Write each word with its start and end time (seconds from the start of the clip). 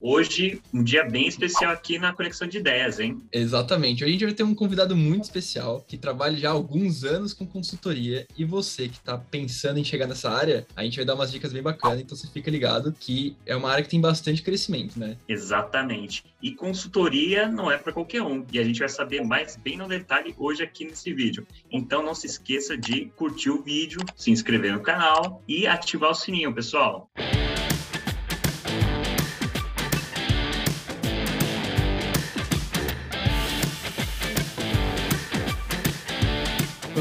Hoje, 0.00 0.62
um 0.72 0.80
dia 0.80 1.02
bem 1.02 1.26
especial 1.26 1.72
aqui 1.72 1.98
na 1.98 2.12
Conexão 2.12 2.46
de 2.46 2.58
Ideias, 2.58 3.00
hein? 3.00 3.20
Exatamente. 3.32 4.04
Hoje 4.04 4.10
a 4.10 4.12
gente 4.12 4.24
vai 4.26 4.34
ter 4.34 4.44
um 4.44 4.54
convidado 4.54 4.96
muito 4.96 5.24
especial 5.24 5.84
que 5.88 5.98
trabalha 5.98 6.36
já 6.36 6.50
há 6.50 6.52
alguns 6.52 7.02
anos 7.02 7.32
com 7.34 7.44
consultoria. 7.44 8.24
E 8.36 8.44
você 8.44 8.88
que 8.88 8.94
está 8.94 9.18
pensando 9.18 9.80
em 9.80 9.84
chegar 9.84 10.06
nessa 10.06 10.30
área, 10.30 10.64
a 10.76 10.84
gente 10.84 10.94
vai 10.94 11.04
dar 11.04 11.16
umas 11.16 11.32
dicas 11.32 11.52
bem 11.52 11.64
bacanas. 11.64 12.00
Então 12.00 12.16
você 12.16 12.28
fica 12.28 12.48
ligado 12.48 12.92
que 12.92 13.36
é 13.44 13.56
uma 13.56 13.72
área 13.72 13.82
que 13.82 13.90
tem 13.90 14.00
bastante 14.00 14.40
crescimento, 14.40 15.00
né? 15.00 15.16
Exatamente. 15.28 16.24
E 16.40 16.54
consultoria 16.54 17.48
não 17.48 17.68
é 17.68 17.76
para 17.76 17.92
qualquer 17.92 18.22
um. 18.22 18.46
E 18.52 18.60
a 18.60 18.62
gente 18.62 18.78
vai 18.78 18.88
saber 18.88 19.24
mais 19.24 19.56
bem 19.56 19.76
no 19.76 19.88
detalhe 19.88 20.32
hoje 20.38 20.62
aqui 20.62 20.84
nesse 20.84 21.12
vídeo. 21.12 21.44
Então 21.72 22.04
não 22.04 22.14
se 22.14 22.28
esqueça 22.28 22.78
de 22.78 23.06
curtir 23.16 23.50
o 23.50 23.64
vídeo, 23.64 23.98
se 24.14 24.30
inscrever 24.30 24.72
no 24.72 24.80
canal 24.80 25.42
e 25.48 25.66
ativar 25.66 26.12
o 26.12 26.14
sininho, 26.14 26.54
pessoal. 26.54 27.10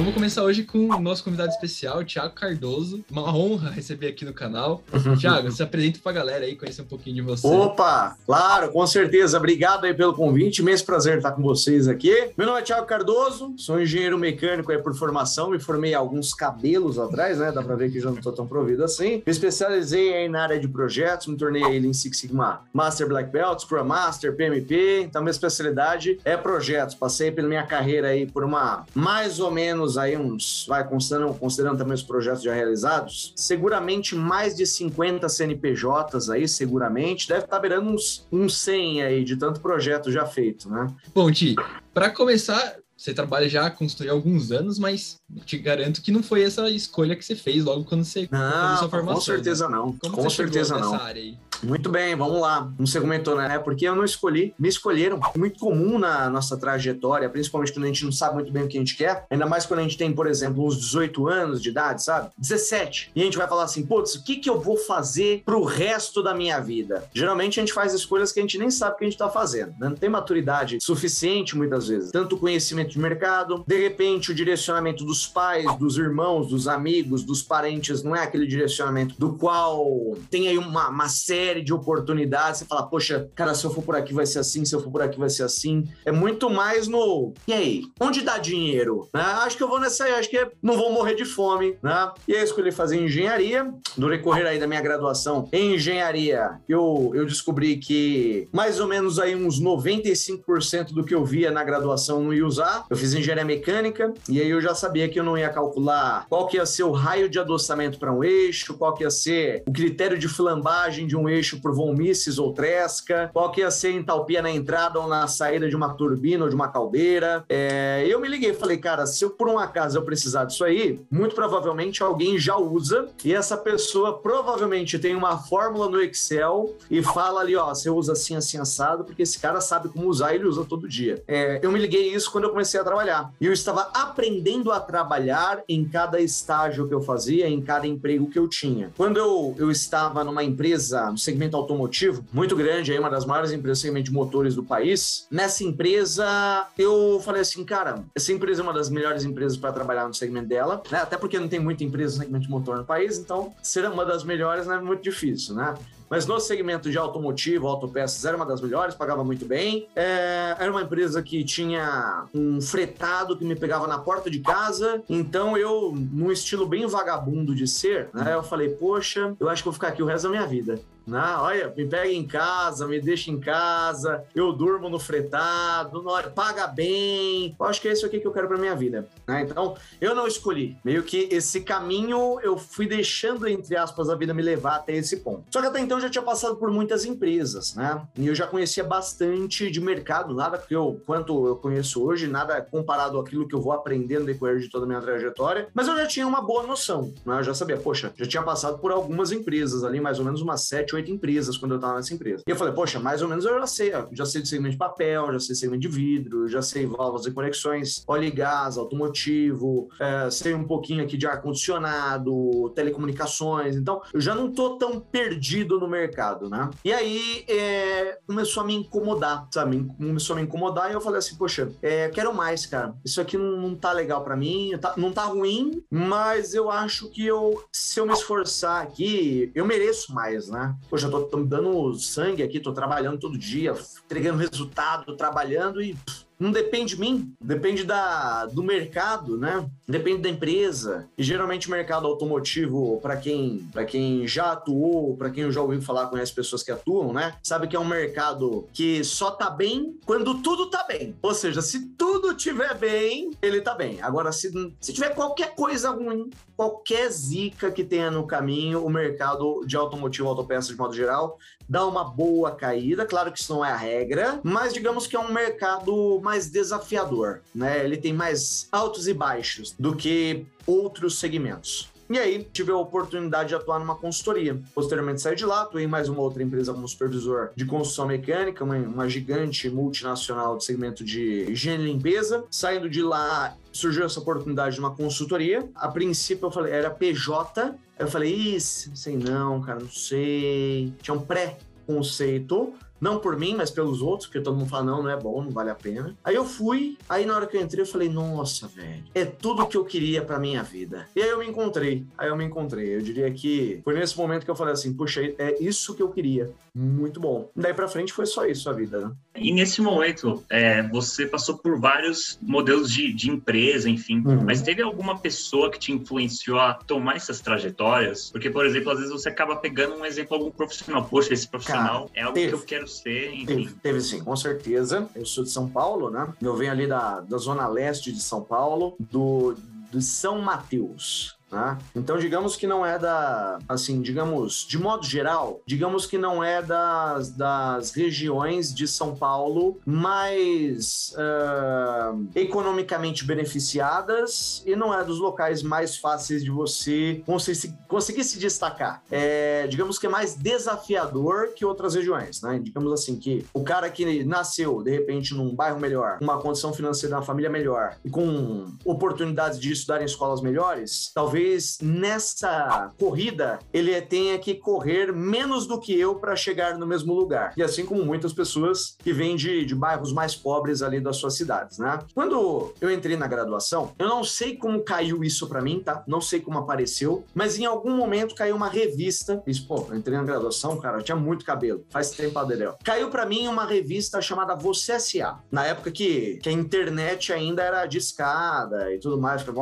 Vamos 0.07 0.19
começar 0.19 0.43
hoje 0.43 0.63
com 0.63 0.87
o 0.87 1.01
nosso 1.01 1.21
convidado 1.21 1.49
especial, 1.49 2.01
Thiago 2.01 2.33
Cardoso. 2.33 3.03
Uma 3.11 3.35
honra 3.35 3.69
receber 3.69 4.07
aqui 4.07 4.23
no 4.23 4.31
canal. 4.31 4.81
Thiago, 5.19 5.51
se 5.51 5.61
apresenta 5.61 5.99
pra 6.01 6.13
galera 6.13 6.45
aí, 6.45 6.55
conhecer 6.55 6.81
um 6.81 6.85
pouquinho 6.85 7.17
de 7.17 7.21
você. 7.21 7.45
Opa, 7.45 8.15
claro, 8.25 8.71
com 8.71 8.87
certeza. 8.87 9.37
Obrigado 9.37 9.83
aí 9.83 9.93
pelo 9.93 10.13
convite. 10.13 10.59
Imenso 10.59 10.85
prazer 10.85 11.17
estar 11.17 11.33
com 11.33 11.41
vocês 11.41 11.89
aqui. 11.89 12.31
Meu 12.37 12.47
nome 12.47 12.61
é 12.61 12.63
Thiago 12.63 12.87
Cardoso, 12.87 13.53
sou 13.57 13.81
engenheiro 13.81 14.17
mecânico 14.17 14.71
aí 14.71 14.77
por 14.77 14.95
formação. 14.95 15.49
Me 15.49 15.59
formei 15.59 15.93
alguns 15.93 16.33
cabelos 16.33 16.97
atrás, 16.97 17.39
né? 17.39 17.51
Dá 17.51 17.61
pra 17.61 17.75
ver 17.75 17.91
que 17.91 17.99
já 17.99 18.09
não 18.09 18.21
tô 18.21 18.31
tão 18.31 18.47
provido 18.47 18.85
assim. 18.85 19.21
Me 19.25 19.31
especializei 19.31 20.13
aí 20.13 20.29
na 20.29 20.41
área 20.41 20.57
de 20.57 20.69
projetos, 20.69 21.27
me 21.27 21.35
tornei 21.35 21.65
aí 21.65 21.85
em 21.85 21.91
Six 21.91 22.17
Sigma 22.17 22.61
Master 22.71 23.09
Black 23.09 23.29
Belt, 23.29 23.59
Scrum 23.59 23.83
Master, 23.83 24.33
PMP. 24.33 25.01
Então, 25.01 25.21
minha 25.21 25.31
especialidade 25.31 26.17
é 26.23 26.37
projetos. 26.37 26.95
Passei 26.95 27.29
pela 27.29 27.49
minha 27.49 27.63
carreira 27.63 28.07
aí 28.07 28.25
por 28.25 28.45
uma 28.45 28.85
mais 28.95 29.41
ou 29.41 29.51
menos 29.51 29.96
aí 29.97 30.17
uns, 30.17 30.65
vai, 30.67 30.87
considerando, 30.87 31.33
considerando 31.33 31.77
também 31.77 31.93
os 31.93 32.03
projetos 32.03 32.43
já 32.43 32.53
realizados, 32.53 33.33
seguramente 33.35 34.15
mais 34.15 34.55
de 34.55 34.65
50 34.65 35.27
CNPJs 35.27 36.29
aí, 36.29 36.47
seguramente, 36.47 37.27
deve 37.27 37.45
estar 37.45 37.55
tá 37.55 37.61
beirando 37.61 37.89
uns, 37.89 38.27
uns 38.31 38.57
100 38.57 39.03
aí 39.03 39.23
de 39.23 39.35
tanto 39.35 39.59
projeto 39.59 40.11
já 40.11 40.25
feito, 40.25 40.69
né? 40.69 40.93
Bom, 41.13 41.31
Ti, 41.31 41.55
para 41.93 42.09
começar, 42.09 42.77
você 42.97 43.13
trabalha 43.13 43.47
já 43.47 43.69
construiu 43.69 44.11
há 44.11 44.15
alguns 44.15 44.51
anos, 44.51 44.79
mas 44.79 45.17
te 45.45 45.57
garanto 45.57 46.01
que 46.01 46.11
não 46.11 46.23
foi 46.23 46.41
essa 46.41 46.67
escolha 46.69 47.15
que 47.15 47.23
você 47.23 47.35
fez 47.35 47.63
logo 47.63 47.85
quando 47.85 48.03
você 48.03 48.27
não, 48.31 48.77
sua 48.77 48.89
formação. 48.89 49.15
Com 49.15 49.21
certeza 49.21 49.69
né? 49.69 49.75
não. 49.75 49.93
Como 49.93 50.15
com 50.15 50.29
certeza 50.29 50.79
não. 50.79 50.95
Área 50.95 51.21
aí? 51.21 51.37
Muito 51.63 51.89
bem, 51.89 52.15
vamos 52.15 52.39
lá. 52.39 52.71
Não 52.77 52.85
se 52.85 52.99
comentou, 52.99 53.35
né? 53.35 53.57
Porque 53.59 53.87
eu 53.87 53.95
não 53.95 54.03
escolhi, 54.03 54.53
me 54.59 54.67
escolheram. 54.67 55.19
É 55.33 55.37
muito 55.37 55.59
comum 55.59 55.97
na 55.97 56.29
nossa 56.29 56.57
trajetória, 56.57 57.29
principalmente 57.29 57.73
quando 57.73 57.85
a 57.85 57.87
gente 57.87 58.05
não 58.05 58.11
sabe 58.11 58.35
muito 58.35 58.51
bem 58.51 58.63
o 58.63 58.67
que 58.67 58.77
a 58.77 58.79
gente 58.79 58.95
quer. 58.95 59.25
Ainda 59.29 59.45
mais 59.45 59.65
quando 59.65 59.79
a 59.79 59.83
gente 59.83 59.97
tem, 59.97 60.13
por 60.13 60.27
exemplo, 60.27 60.65
uns 60.65 60.77
18 60.77 61.27
anos 61.27 61.61
de 61.61 61.69
idade, 61.69 62.03
sabe? 62.03 62.29
17. 62.37 63.11
E 63.15 63.21
a 63.21 63.25
gente 63.25 63.37
vai 63.37 63.47
falar 63.47 63.63
assim, 63.63 63.85
putz, 63.85 64.15
o 64.15 64.23
que, 64.23 64.37
que 64.37 64.49
eu 64.49 64.59
vou 64.59 64.77
fazer 64.77 65.41
pro 65.45 65.63
resto 65.63 66.21
da 66.21 66.33
minha 66.33 66.59
vida? 66.59 67.09
Geralmente 67.13 67.59
a 67.59 67.63
gente 67.63 67.73
faz 67.73 67.93
escolhas 67.93 68.31
que 68.31 68.39
a 68.39 68.43
gente 68.43 68.57
nem 68.57 68.69
sabe 68.69 68.95
o 68.95 68.97
que 68.97 69.05
a 69.05 69.09
gente 69.09 69.17
tá 69.17 69.29
fazendo. 69.29 69.71
Né? 69.79 69.89
Não 69.89 69.95
tem 69.95 70.09
maturidade 70.09 70.77
suficiente, 70.81 71.57
muitas 71.57 71.87
vezes. 71.87 72.11
Tanto 72.11 72.37
conhecimento 72.37 72.91
de 72.91 72.99
mercado, 72.99 73.63
de 73.65 73.77
repente 73.81 74.31
o 74.31 74.35
direcionamento 74.35 75.03
dos 75.03 75.25
pais, 75.25 75.65
dos 75.77 75.97
irmãos, 75.97 76.47
dos 76.47 76.67
amigos, 76.67 77.23
dos 77.23 77.41
parentes, 77.41 78.03
não 78.03 78.15
é 78.15 78.23
aquele 78.23 78.45
direcionamento 78.45 79.15
do 79.17 79.33
qual 79.33 80.15
tem 80.29 80.47
aí 80.47 80.57
uma, 80.57 80.89
uma 80.89 81.09
série 81.09 81.46
série 81.47 81.61
de 81.61 81.73
oportunidades. 81.73 82.59
Você 82.59 82.65
fala, 82.65 82.83
poxa, 82.83 83.29
cara, 83.33 83.53
se 83.53 83.63
eu 83.63 83.71
for 83.71 83.81
por 83.81 83.95
aqui 83.95 84.13
vai 84.13 84.25
ser 84.25 84.39
assim, 84.39 84.65
se 84.65 84.75
eu 84.75 84.81
for 84.81 84.91
por 84.91 85.01
aqui 85.01 85.17
vai 85.17 85.29
ser 85.29 85.43
assim. 85.43 85.87
É 86.05 86.11
muito 86.11 86.49
mais 86.49 86.87
no. 86.89 87.33
E 87.47 87.53
aí? 87.53 87.83
Onde 88.01 88.21
dá 88.21 88.37
dinheiro? 88.37 89.07
Né? 89.13 89.21
Acho 89.21 89.55
que 89.55 89.63
eu 89.63 89.69
vou 89.69 89.79
nessa 89.79 90.03
aí, 90.03 90.11
acho 90.13 90.29
que 90.29 90.45
não 90.61 90.75
vou 90.75 90.91
morrer 90.91 91.15
de 91.15 91.23
fome, 91.23 91.77
né? 91.81 92.11
E 92.27 92.33
aí 92.33 92.39
eu 92.39 92.43
escolhi 92.43 92.71
fazer 92.71 92.97
engenharia. 92.97 93.71
No 93.97 94.09
decorrer 94.09 94.45
aí 94.45 94.59
da 94.59 94.67
minha 94.67 94.81
graduação 94.81 95.47
em 95.53 95.75
engenharia, 95.75 96.59
eu, 96.67 97.11
eu 97.15 97.25
descobri 97.25 97.77
que 97.77 98.47
mais 98.51 98.79
ou 98.79 98.87
menos 98.87 99.19
aí 99.19 99.33
uns 99.33 99.61
95% 99.61 100.93
do 100.93 101.03
que 101.03 101.15
eu 101.15 101.23
via 101.23 101.49
na 101.49 101.63
graduação 101.63 102.21
não 102.21 102.33
ia 102.33 102.45
usar. 102.45 102.85
Eu 102.89 102.97
fiz 102.97 103.13
engenharia 103.13 103.45
mecânica 103.45 104.13
e 104.27 104.41
aí 104.41 104.49
eu 104.49 104.59
já 104.59 104.75
sabia 104.75 105.07
que 105.07 105.17
eu 105.17 105.23
não 105.23 105.37
ia 105.37 105.49
calcular 105.49 106.25
qual 106.27 106.47
que 106.47 106.57
ia 106.57 106.65
ser 106.65 106.83
o 106.83 106.91
raio 106.91 107.29
de 107.29 107.39
adoçamento 107.39 107.97
para 107.97 108.11
um 108.11 108.23
eixo, 108.23 108.73
qual 108.73 108.93
que 108.93 109.03
ia 109.03 109.09
ser 109.09 109.63
o 109.65 109.71
critério 109.71 110.17
de 110.17 110.27
flambagem 110.27 111.07
de 111.07 111.15
um 111.15 111.29
eixo 111.29 111.36
eixo 111.37 111.61
por 111.61 111.73
von 111.73 111.93
Mises 111.93 112.37
ou 112.37 112.53
Tresca, 112.53 113.29
qual 113.33 113.51
que 113.51 113.61
ia 113.61 113.71
ser 113.71 113.91
entalpia 113.91 114.41
na 114.41 114.51
entrada 114.51 114.99
ou 114.99 115.07
na 115.07 115.27
saída 115.27 115.69
de 115.69 115.75
uma 115.75 115.93
turbina 115.93 116.43
ou 116.43 116.49
de 116.49 116.55
uma 116.55 116.67
caldeira. 116.67 117.43
É, 117.49 118.05
eu 118.07 118.19
me 118.19 118.27
liguei 118.27 118.51
e 118.51 118.53
falei, 118.53 118.77
cara, 118.77 119.05
se 119.05 119.23
eu 119.23 119.29
por 119.29 119.47
um 119.47 119.59
acaso 119.59 119.97
eu 119.97 120.01
precisar 120.01 120.45
disso 120.45 120.63
aí, 120.63 120.99
muito 121.09 121.35
provavelmente 121.35 122.01
alguém 122.03 122.37
já 122.37 122.57
usa 122.57 123.07
e 123.23 123.33
essa 123.33 123.57
pessoa 123.57 124.17
provavelmente 124.17 124.99
tem 124.99 125.15
uma 125.15 125.37
fórmula 125.37 125.89
no 125.89 126.01
Excel 126.01 126.75
e 126.89 127.01
fala 127.01 127.41
ali, 127.41 127.55
ó, 127.55 127.69
você 127.69 127.89
usa 127.89 128.13
assim, 128.13 128.35
assim, 128.35 128.57
assado, 128.57 129.03
porque 129.03 129.21
esse 129.21 129.39
cara 129.39 129.61
sabe 129.61 129.89
como 129.89 130.07
usar 130.07 130.33
e 130.33 130.35
ele 130.35 130.45
usa 130.45 130.65
todo 130.65 130.87
dia. 130.87 131.23
É, 131.27 131.59
eu 131.61 131.71
me 131.71 131.79
liguei 131.79 132.13
isso 132.13 132.31
quando 132.31 132.45
eu 132.45 132.49
comecei 132.49 132.79
a 132.79 132.83
trabalhar. 132.83 133.31
E 133.39 133.45
eu 133.45 133.53
estava 133.53 133.89
aprendendo 133.93 134.71
a 134.71 134.79
trabalhar 134.79 135.63
em 135.67 135.85
cada 135.85 136.19
estágio 136.19 136.87
que 136.87 136.93
eu 136.93 137.01
fazia, 137.01 137.47
em 137.47 137.61
cada 137.61 137.87
emprego 137.87 138.29
que 138.29 138.39
eu 138.39 138.47
tinha. 138.47 138.91
Quando 138.95 139.17
eu, 139.17 139.55
eu 139.57 139.71
estava 139.71 140.23
numa 140.23 140.43
empresa, 140.43 141.11
no 141.11 141.17
segmento 141.27 141.57
automotivo, 141.57 142.25
muito 142.31 142.55
grande, 142.55 142.91
aí, 142.91 142.99
uma 142.99 143.09
das 143.09 143.25
maiores 143.25 143.51
empresas 143.51 143.79
segmento 143.79 144.05
de 144.05 144.13
motores 144.13 144.55
do 144.55 144.63
país. 144.63 145.27
Nessa 145.29 145.63
empresa, 145.63 146.67
eu 146.77 147.21
falei 147.23 147.41
assim, 147.41 147.63
cara, 147.65 148.03
essa 148.15 148.31
empresa 148.31 148.61
é 148.61 148.63
uma 148.63 148.73
das 148.73 148.89
melhores 148.89 149.23
empresas 149.25 149.57
para 149.57 149.73
trabalhar 149.73 150.07
no 150.07 150.13
segmento 150.13 150.47
dela, 150.47 150.81
né? 150.89 150.99
Até 150.99 151.17
porque 151.17 151.37
não 151.39 151.47
tem 151.47 151.59
muita 151.59 151.83
empresa 151.83 152.15
no 152.15 152.23
segmento 152.23 152.45
de 152.45 152.51
motor 152.51 152.77
no 152.77 152.85
país, 152.85 153.17
então 153.17 153.53
ser 153.61 153.85
uma 153.89 154.05
das 154.05 154.23
melhores 154.23 154.65
não 154.65 154.75
é 154.75 154.81
muito 154.81 155.03
difícil, 155.03 155.55
né? 155.55 155.75
mas 156.09 156.25
no 156.25 156.39
segmento 156.39 156.89
de 156.89 156.97
automotivo, 156.97 157.67
autopeças, 157.67 158.23
era 158.23 158.37
uma 158.37 158.45
das 158.45 158.61
melhores, 158.61 158.95
pagava 158.95 159.23
muito 159.23 159.45
bem. 159.45 159.87
É, 159.95 160.55
era 160.57 160.71
uma 160.71 160.81
empresa 160.81 161.21
que 161.21 161.43
tinha 161.43 162.25
um 162.33 162.61
fretado 162.61 163.37
que 163.37 163.43
me 163.43 163.55
pegava 163.55 163.87
na 163.87 163.97
porta 163.97 164.29
de 164.29 164.39
casa, 164.39 165.03
então 165.09 165.57
eu, 165.57 165.93
num 165.93 166.31
estilo 166.31 166.65
bem 166.65 166.85
vagabundo 166.87 167.53
de 167.53 167.67
ser, 167.67 168.09
né, 168.13 168.33
eu 168.33 168.43
falei, 168.43 168.69
poxa, 168.69 169.35
eu 169.39 169.49
acho 169.49 169.61
que 169.63 169.65
vou 169.65 169.73
ficar 169.73 169.89
aqui 169.89 170.01
o 170.01 170.05
resto 170.05 170.23
da 170.23 170.29
minha 170.29 170.47
vida. 170.47 170.79
Né? 171.07 171.35
Olha, 171.39 171.73
me 171.75 171.85
pega 171.85 172.11
em 172.11 172.25
casa, 172.25 172.85
me 172.85 172.99
deixa 172.99 173.31
em 173.31 173.39
casa, 173.39 174.23
eu 174.35 174.51
durmo 174.51 174.89
no 174.89 174.99
fretado, 174.99 176.03
paga 176.35 176.67
bem. 176.67 177.55
Eu 177.57 177.65
acho 177.65 177.81
que 177.81 177.87
é 177.87 177.93
isso 177.93 178.05
aqui 178.05 178.19
que 178.19 178.27
eu 178.27 178.33
quero 178.33 178.47
para 178.47 178.57
minha 178.57 178.75
vida. 178.75 179.07
Né? 179.25 179.43
Então, 179.43 179.75
eu 180.01 180.13
não 180.13 180.27
escolhi. 180.27 180.77
Meio 180.83 181.03
que 181.03 181.29
esse 181.31 181.61
caminho 181.61 182.39
eu 182.41 182.57
fui 182.57 182.85
deixando, 182.85 183.47
entre 183.47 183.75
aspas, 183.77 184.09
a 184.09 184.15
vida 184.15 184.33
me 184.33 184.41
levar 184.41 184.75
até 184.75 184.93
esse 184.93 185.17
ponto. 185.17 185.43
Só 185.49 185.61
que 185.61 185.67
até 185.67 185.79
então 185.79 185.97
eu 185.97 186.01
já 186.01 186.09
tinha 186.09 186.21
passado 186.21 186.57
por 186.57 186.69
muitas 186.69 187.05
empresas, 187.05 187.75
né? 187.75 188.01
E 188.17 188.27
eu 188.27 188.35
já 188.35 188.45
conhecia 188.45 188.83
bastante 188.83 189.71
de 189.71 189.79
mercado, 189.79 190.33
nada 190.33 190.57
que 190.57 190.75
eu, 190.75 191.01
quanto 191.05 191.47
eu 191.47 191.55
conheço 191.55 192.03
hoje, 192.03 192.27
nada 192.27 192.61
comparado 192.61 193.19
àquilo 193.19 193.47
que 193.47 193.55
eu 193.55 193.61
vou 193.61 193.71
aprendendo 193.71 194.25
decorrer 194.25 194.59
de 194.59 194.69
toda 194.69 194.85
a 194.85 194.87
minha 194.87 195.01
trajetória. 195.01 195.69
Mas 195.73 195.87
eu 195.87 195.95
já 195.95 196.05
tinha 196.05 196.27
uma 196.27 196.41
boa 196.41 196.63
noção, 196.63 197.13
né? 197.25 197.39
Eu 197.39 197.43
já 197.43 197.53
sabia, 197.53 197.77
poxa, 197.77 198.11
já 198.15 198.25
tinha 198.25 198.43
passado 198.43 198.79
por 198.79 198.91
algumas 198.91 199.31
empresas 199.31 199.83
ali, 199.83 200.01
mais 200.01 200.19
ou 200.19 200.25
menos 200.25 200.41
umas 200.41 200.61
sete, 200.61 200.96
empresas 201.05 201.57
quando 201.57 201.71
eu 201.71 201.77
estava 201.77 201.95
nessa 201.95 202.13
empresa. 202.13 202.43
E 202.47 202.51
eu 202.51 202.55
falei, 202.55 202.73
poxa, 202.73 202.99
mais 202.99 203.21
ou 203.21 203.27
menos 203.27 203.45
eu 203.45 203.59
já 203.59 203.67
sei, 203.67 203.91
já 204.11 204.25
sei 204.25 204.41
do 204.41 204.47
segmento 204.47 204.71
de 204.73 204.77
papel, 204.77 205.31
já 205.33 205.39
sei 205.39 205.53
do 205.53 205.59
segmento 205.59 205.81
de 205.81 205.87
vidro, 205.87 206.47
já 206.47 206.61
sei 206.61 206.85
válvulas 206.85 207.25
e 207.25 207.31
conexões, 207.31 208.03
óleo 208.07 208.25
e 208.25 208.31
gás, 208.31 208.77
automotivo, 208.77 209.89
é, 209.99 210.29
sei 210.29 210.53
um 210.53 210.63
pouquinho 210.63 211.03
aqui 211.03 211.17
de 211.17 211.27
ar-condicionado, 211.27 212.71
telecomunicações. 212.75 213.75
Então, 213.75 214.01
eu 214.13 214.21
já 214.21 214.33
não 214.33 214.51
tô 214.51 214.77
tão 214.77 214.99
perdido 214.99 215.79
no 215.79 215.87
mercado, 215.87 216.49
né? 216.49 216.69
E 216.83 216.91
aí, 216.91 217.45
é, 217.47 218.19
começou 218.25 218.63
a 218.63 218.65
me 218.65 218.75
incomodar, 218.75 219.47
sabe? 219.51 219.85
Começou 219.97 220.35
a 220.35 220.39
me 220.39 220.45
incomodar 220.45 220.89
e 220.89 220.93
eu 220.93 221.01
falei 221.01 221.19
assim, 221.19 221.35
poxa, 221.35 221.69
é, 221.81 222.09
quero 222.09 222.33
mais, 222.33 222.65
cara. 222.65 222.93
Isso 223.03 223.21
aqui 223.21 223.37
não, 223.37 223.57
não 223.57 223.75
tá 223.75 223.91
legal 223.91 224.23
para 224.23 224.35
mim, 224.35 224.77
tá, 224.79 224.93
não 224.97 225.11
tá 225.11 225.25
ruim, 225.25 225.83
mas 225.89 226.53
eu 226.53 226.69
acho 226.69 227.09
que 227.09 227.25
eu, 227.25 227.63
se 227.71 227.99
eu 227.99 228.05
me 228.05 228.13
esforçar 228.13 228.81
aqui, 228.81 229.51
eu 229.53 229.65
mereço 229.65 230.13
mais, 230.13 230.49
né? 230.49 230.75
Poxa, 230.89 231.07
eu 231.07 231.23
tô 231.23 231.43
dando 231.43 231.93
sangue 231.95 232.43
aqui, 232.43 232.59
tô 232.59 232.71
trabalhando 232.71 233.19
todo 233.19 233.37
dia, 233.37 233.73
entregando 234.05 234.37
resultado, 234.37 235.15
trabalhando 235.17 235.81
e 235.81 235.93
pff, 235.93 236.26
não 236.39 236.51
depende 236.51 236.95
de 236.95 237.01
mim, 237.01 237.33
depende 237.41 237.83
da, 237.83 238.45
do 238.45 238.63
mercado, 238.63 239.37
né? 239.37 239.67
Depende 239.87 240.21
da 240.21 240.29
empresa. 240.29 241.07
E 241.17 241.23
geralmente 241.23 241.67
o 241.67 241.71
mercado 241.71 242.07
automotivo, 242.07 242.99
para 243.01 243.17
quem, 243.17 243.67
quem 243.87 244.27
já 244.27 244.51
atuou, 244.51 245.15
para 245.17 245.29
quem 245.29 245.51
já 245.51 245.61
ouviu 245.61 245.81
falar, 245.81 246.07
conhece 246.07 246.33
pessoas 246.33 246.63
que 246.63 246.71
atuam, 246.71 247.13
né? 247.13 247.35
Sabe 247.41 247.67
que 247.67 247.75
é 247.75 247.79
um 247.79 247.85
mercado 247.85 248.67
que 248.73 249.03
só 249.03 249.31
tá 249.31 249.49
bem 249.49 249.97
quando 250.05 250.41
tudo 250.41 250.69
tá 250.69 250.85
bem. 250.87 251.15
Ou 251.21 251.33
seja, 251.33 251.61
se 251.61 251.87
tudo 251.97 252.33
tiver 252.33 252.75
bem, 252.75 253.31
ele 253.41 253.61
tá 253.61 253.73
bem. 253.73 254.01
Agora, 254.01 254.31
se, 254.31 254.51
se 254.79 254.93
tiver 254.93 255.15
qualquer 255.15 255.55
coisa 255.55 255.89
ruim, 255.89 256.29
qualquer 256.55 257.09
zica 257.09 257.71
que 257.71 257.83
tenha 257.83 258.11
no 258.11 258.27
caminho, 258.27 258.85
o 258.85 258.89
mercado 258.89 259.63
de 259.65 259.75
automotivo, 259.75 260.27
autopeças 260.27 260.67
de 260.67 260.75
modo 260.75 260.93
geral, 260.93 261.37
dá 261.67 261.85
uma 261.85 262.03
boa 262.03 262.51
caída. 262.51 263.05
Claro 263.05 263.31
que 263.31 263.39
isso 263.39 263.53
não 263.53 263.63
é 263.63 263.71
a 263.71 263.75
regra, 263.75 264.39
mas 264.43 264.73
digamos 264.73 265.05
que 265.07 265.15
é 265.15 265.19
um 265.19 265.31
mercado 265.31 266.19
mais 266.27 266.49
desafiador, 266.49 267.39
né? 267.55 267.85
Ele 267.85 267.95
tem 267.95 268.11
mais 268.11 268.67
altos 268.69 269.07
e 269.07 269.13
baixos 269.13 269.73
do 269.79 269.95
que 269.95 270.45
outros 270.65 271.19
segmentos. 271.19 271.89
E 272.09 272.17
aí, 272.17 272.45
tive 272.51 272.71
a 272.71 272.77
oportunidade 272.77 273.49
de 273.49 273.55
atuar 273.55 273.79
numa 273.79 273.95
consultoria. 273.95 274.61
Posteriormente, 274.73 275.21
saí 275.21 275.35
de 275.35 275.45
lá, 275.45 275.61
atuei 275.61 275.85
em 275.85 275.87
mais 275.87 276.09
uma 276.09 276.21
outra 276.21 276.43
empresa 276.43 276.73
como 276.73 276.87
supervisor 276.87 277.51
de 277.55 277.65
construção 277.65 278.07
mecânica, 278.07 278.63
uma, 278.63 278.75
uma 278.75 279.09
gigante 279.09 279.69
multinacional 279.69 280.57
do 280.57 280.63
segmento 280.63 281.03
de 281.03 281.45
higiene 281.49 281.83
e 281.83 281.87
limpeza. 281.87 282.45
Saindo 282.51 282.89
de 282.89 283.01
lá, 283.01 283.55
surgiu 283.71 284.05
essa 284.05 284.19
oportunidade 284.19 284.75
de 284.75 284.81
uma 284.81 284.95
consultoria. 284.95 285.69
A 285.75 285.87
princípio, 285.87 286.47
eu 286.47 286.51
falei, 286.51 286.73
era 286.73 286.89
PJ. 286.89 287.73
Eu 287.97 288.07
falei, 288.07 288.33
isso, 288.33 288.91
sei 288.95 289.15
não, 289.17 289.61
cara, 289.61 289.79
não 289.79 289.89
sei. 289.89 290.93
Tinha 291.01 291.15
um 291.15 291.21
pré-conceito 291.21 292.73
não 292.99 293.19
por 293.19 293.37
mim, 293.37 293.55
mas 293.55 293.71
pelos 293.71 294.01
outros, 294.01 294.27
porque 294.27 294.41
todo 294.41 294.57
mundo 294.57 294.69
fala, 294.69 294.83
não, 294.83 295.03
não 295.03 295.09
é 295.09 295.17
bom, 295.17 295.43
não 295.43 295.51
vale 295.51 295.69
a 295.69 295.75
pena. 295.75 296.15
Aí 296.23 296.35
eu 296.35 296.45
fui, 296.45 296.97
aí 297.07 297.25
na 297.25 297.35
hora 297.35 297.47
que 297.47 297.57
eu 297.57 297.61
entrei, 297.61 297.81
eu 297.81 297.87
falei, 297.87 298.09
nossa, 298.09 298.67
velho, 298.67 299.03
é 299.13 299.25
tudo 299.25 299.67
que 299.67 299.77
eu 299.77 299.85
queria 299.85 300.23
pra 300.23 300.39
minha 300.39 300.63
vida. 300.63 301.07
E 301.15 301.21
aí 301.21 301.29
eu 301.29 301.39
me 301.39 301.47
encontrei, 301.47 302.05
aí 302.17 302.29
eu 302.29 302.35
me 302.35 302.45
encontrei. 302.45 302.95
Eu 302.95 303.01
diria 303.01 303.29
que 303.31 303.81
foi 303.83 303.93
nesse 303.93 304.17
momento 304.17 304.43
que 304.43 304.51
eu 304.51 304.55
falei 304.55 304.73
assim, 304.73 304.93
puxa, 304.93 305.21
é 305.37 305.57
isso 305.61 305.95
que 305.95 306.01
eu 306.01 306.09
queria. 306.09 306.51
Muito 306.73 307.19
bom. 307.19 307.49
Daí 307.55 307.73
pra 307.73 307.87
frente 307.87 308.13
foi 308.13 308.27
só 308.27 308.45
isso 308.45 308.69
a 308.69 308.73
vida, 308.73 308.99
né? 308.99 309.11
E 309.35 309.51
nesse 309.51 309.81
momento, 309.81 310.43
é, 310.49 310.83
você 310.83 311.25
passou 311.25 311.57
por 311.57 311.79
vários 311.79 312.37
modelos 312.41 312.91
de, 312.91 313.11
de 313.11 313.31
empresa, 313.31 313.89
enfim, 313.89 314.21
uhum. 314.23 314.43
mas 314.43 314.61
teve 314.61 314.81
alguma 314.81 315.17
pessoa 315.17 315.71
que 315.71 315.79
te 315.79 315.91
influenciou 315.91 316.59
a 316.59 316.75
tomar 316.75 317.15
essas 317.15 317.39
trajetórias? 317.39 318.29
Porque, 318.31 318.49
por 318.49 318.65
exemplo, 318.65 318.91
às 318.91 318.99
vezes 318.99 319.11
você 319.11 319.29
acaba 319.29 319.55
pegando 319.55 319.95
um 319.95 320.05
exemplo 320.05 320.37
algum 320.37 320.51
profissional. 320.51 321.05
Poxa, 321.05 321.33
esse 321.33 321.47
profissional 321.47 322.07
Cara, 322.07 322.11
é 322.13 322.21
algo 322.21 322.35
teve. 322.35 322.49
que 322.49 322.53
eu 322.53 322.61
quero 322.61 322.86
ser, 322.87 323.33
enfim. 323.33 323.45
Teve, 323.45 323.73
teve, 323.75 324.01
sim, 324.01 324.23
com 324.23 324.35
certeza. 324.35 325.09
Eu 325.15 325.25
sou 325.25 325.43
de 325.43 325.49
São 325.49 325.69
Paulo, 325.69 326.09
né? 326.09 326.33
Eu 326.41 326.55
venho 326.55 326.71
ali 326.71 326.87
da, 326.87 327.21
da 327.21 327.37
zona 327.37 327.67
leste 327.67 328.11
de 328.11 328.21
São 328.21 328.43
Paulo, 328.43 328.95
do, 328.99 329.55
do 329.91 330.01
São 330.01 330.41
Mateus. 330.41 331.36
Né? 331.51 331.77
Então, 331.95 332.17
digamos 332.17 332.55
que 332.55 332.67
não 332.67 332.85
é 332.85 332.99
da, 332.99 333.59
assim, 333.67 334.01
digamos, 334.01 334.65
de 334.67 334.77
modo 334.77 335.05
geral, 335.05 335.61
digamos 335.65 336.05
que 336.05 336.17
não 336.17 336.43
é 336.43 336.61
das, 336.61 337.31
das 337.31 337.91
regiões 337.91 338.73
de 338.73 338.87
São 338.87 339.15
Paulo 339.15 339.79
mais 339.85 341.13
uh, 341.13 342.27
economicamente 342.35 343.23
beneficiadas 343.23 344.61
e 344.65 344.75
não 344.75 344.93
é 344.93 345.03
dos 345.03 345.19
locais 345.19 345.63
mais 345.63 345.97
fáceis 345.97 346.43
de 346.43 346.51
você 346.51 347.21
conseguir, 347.25 347.77
conseguir 347.87 348.23
se 348.23 348.37
destacar. 348.37 349.01
É, 349.09 349.67
digamos 349.67 349.97
que 349.97 350.05
é 350.05 350.09
mais 350.09 350.35
desafiador 350.35 351.53
que 351.55 351.63
outras 351.63 351.95
regiões, 351.95 352.41
né? 352.41 352.59
Digamos 352.61 352.91
assim, 352.91 353.17
que 353.17 353.45
o 353.53 353.63
cara 353.63 353.89
que 353.89 354.23
nasceu, 354.25 354.83
de 354.83 354.91
repente, 354.91 355.33
num 355.33 355.55
bairro 355.55 355.79
melhor, 355.79 356.17
uma 356.21 356.39
condição 356.39 356.73
financeira 356.73 357.15
uma 357.15 357.21
família 357.21 357.49
melhor 357.49 357.95
e 358.03 358.09
com 358.09 358.67
oportunidades 358.83 359.59
de 359.59 359.71
estudar 359.71 360.01
em 360.01 360.05
escolas 360.05 360.41
melhores, 360.41 361.11
talvez 361.13 361.36
talvez 361.37 361.77
nessa 361.81 362.91
corrida 362.99 363.59
ele 363.71 363.99
tenha 364.01 364.39
que 364.39 364.55
correr 364.55 365.13
menos 365.13 365.67
do 365.67 365.79
que 365.79 365.97
eu 365.97 366.15
para 366.15 366.35
chegar 366.35 366.77
no 366.77 366.87
mesmo 366.87 367.13
lugar. 367.13 367.53
E 367.55 367.61
assim 367.61 367.85
como 367.85 368.03
muitas 368.03 368.33
pessoas 368.33 368.95
que 368.97 369.13
vêm 369.13 369.35
de, 369.35 369.65
de 369.65 369.75
bairros 369.75 370.11
mais 370.11 370.35
pobres 370.35 370.81
ali 370.81 370.99
das 370.99 371.17
suas 371.17 371.35
cidades, 371.35 371.77
né? 371.77 371.99
Quando 372.13 372.73
eu 372.81 372.91
entrei 372.91 373.15
na 373.15 373.27
graduação, 373.27 373.91
eu 373.99 374.07
não 374.07 374.23
sei 374.23 374.55
como 374.55 374.81
caiu 374.81 375.23
isso 375.23 375.47
para 375.47 375.61
mim, 375.61 375.79
tá? 375.79 376.03
Não 376.07 376.19
sei 376.19 376.39
como 376.39 376.57
apareceu, 376.57 377.23
mas 377.35 377.59
em 377.59 377.65
algum 377.65 377.95
momento 377.95 378.33
caiu 378.33 378.55
uma 378.55 378.69
revista. 378.69 379.43
Isso, 379.45 379.67
pô, 379.67 379.85
eu 379.89 379.95
entrei 379.95 380.17
na 380.17 380.23
graduação, 380.23 380.77
cara, 380.77 380.97
eu 380.97 381.03
tinha 381.03 381.15
muito 381.15 381.45
cabelo. 381.45 381.85
Faz 381.89 382.11
tempo, 382.11 382.37
Adeleu. 382.39 382.75
Caiu 382.83 383.09
para 383.09 383.25
mim 383.25 383.47
uma 383.47 383.65
revista 383.65 384.21
chamada 384.21 384.55
Você 384.55 384.93
S.A. 384.93 385.39
Na 385.51 385.65
época 385.65 385.91
que, 385.91 386.39
que 386.41 386.49
a 386.49 386.51
internet 386.51 387.31
ainda 387.31 387.61
era 387.61 387.85
discada 387.85 388.91
e 388.91 388.99
tudo 388.99 389.19
mais. 389.19 389.41
Ficava 389.41 389.61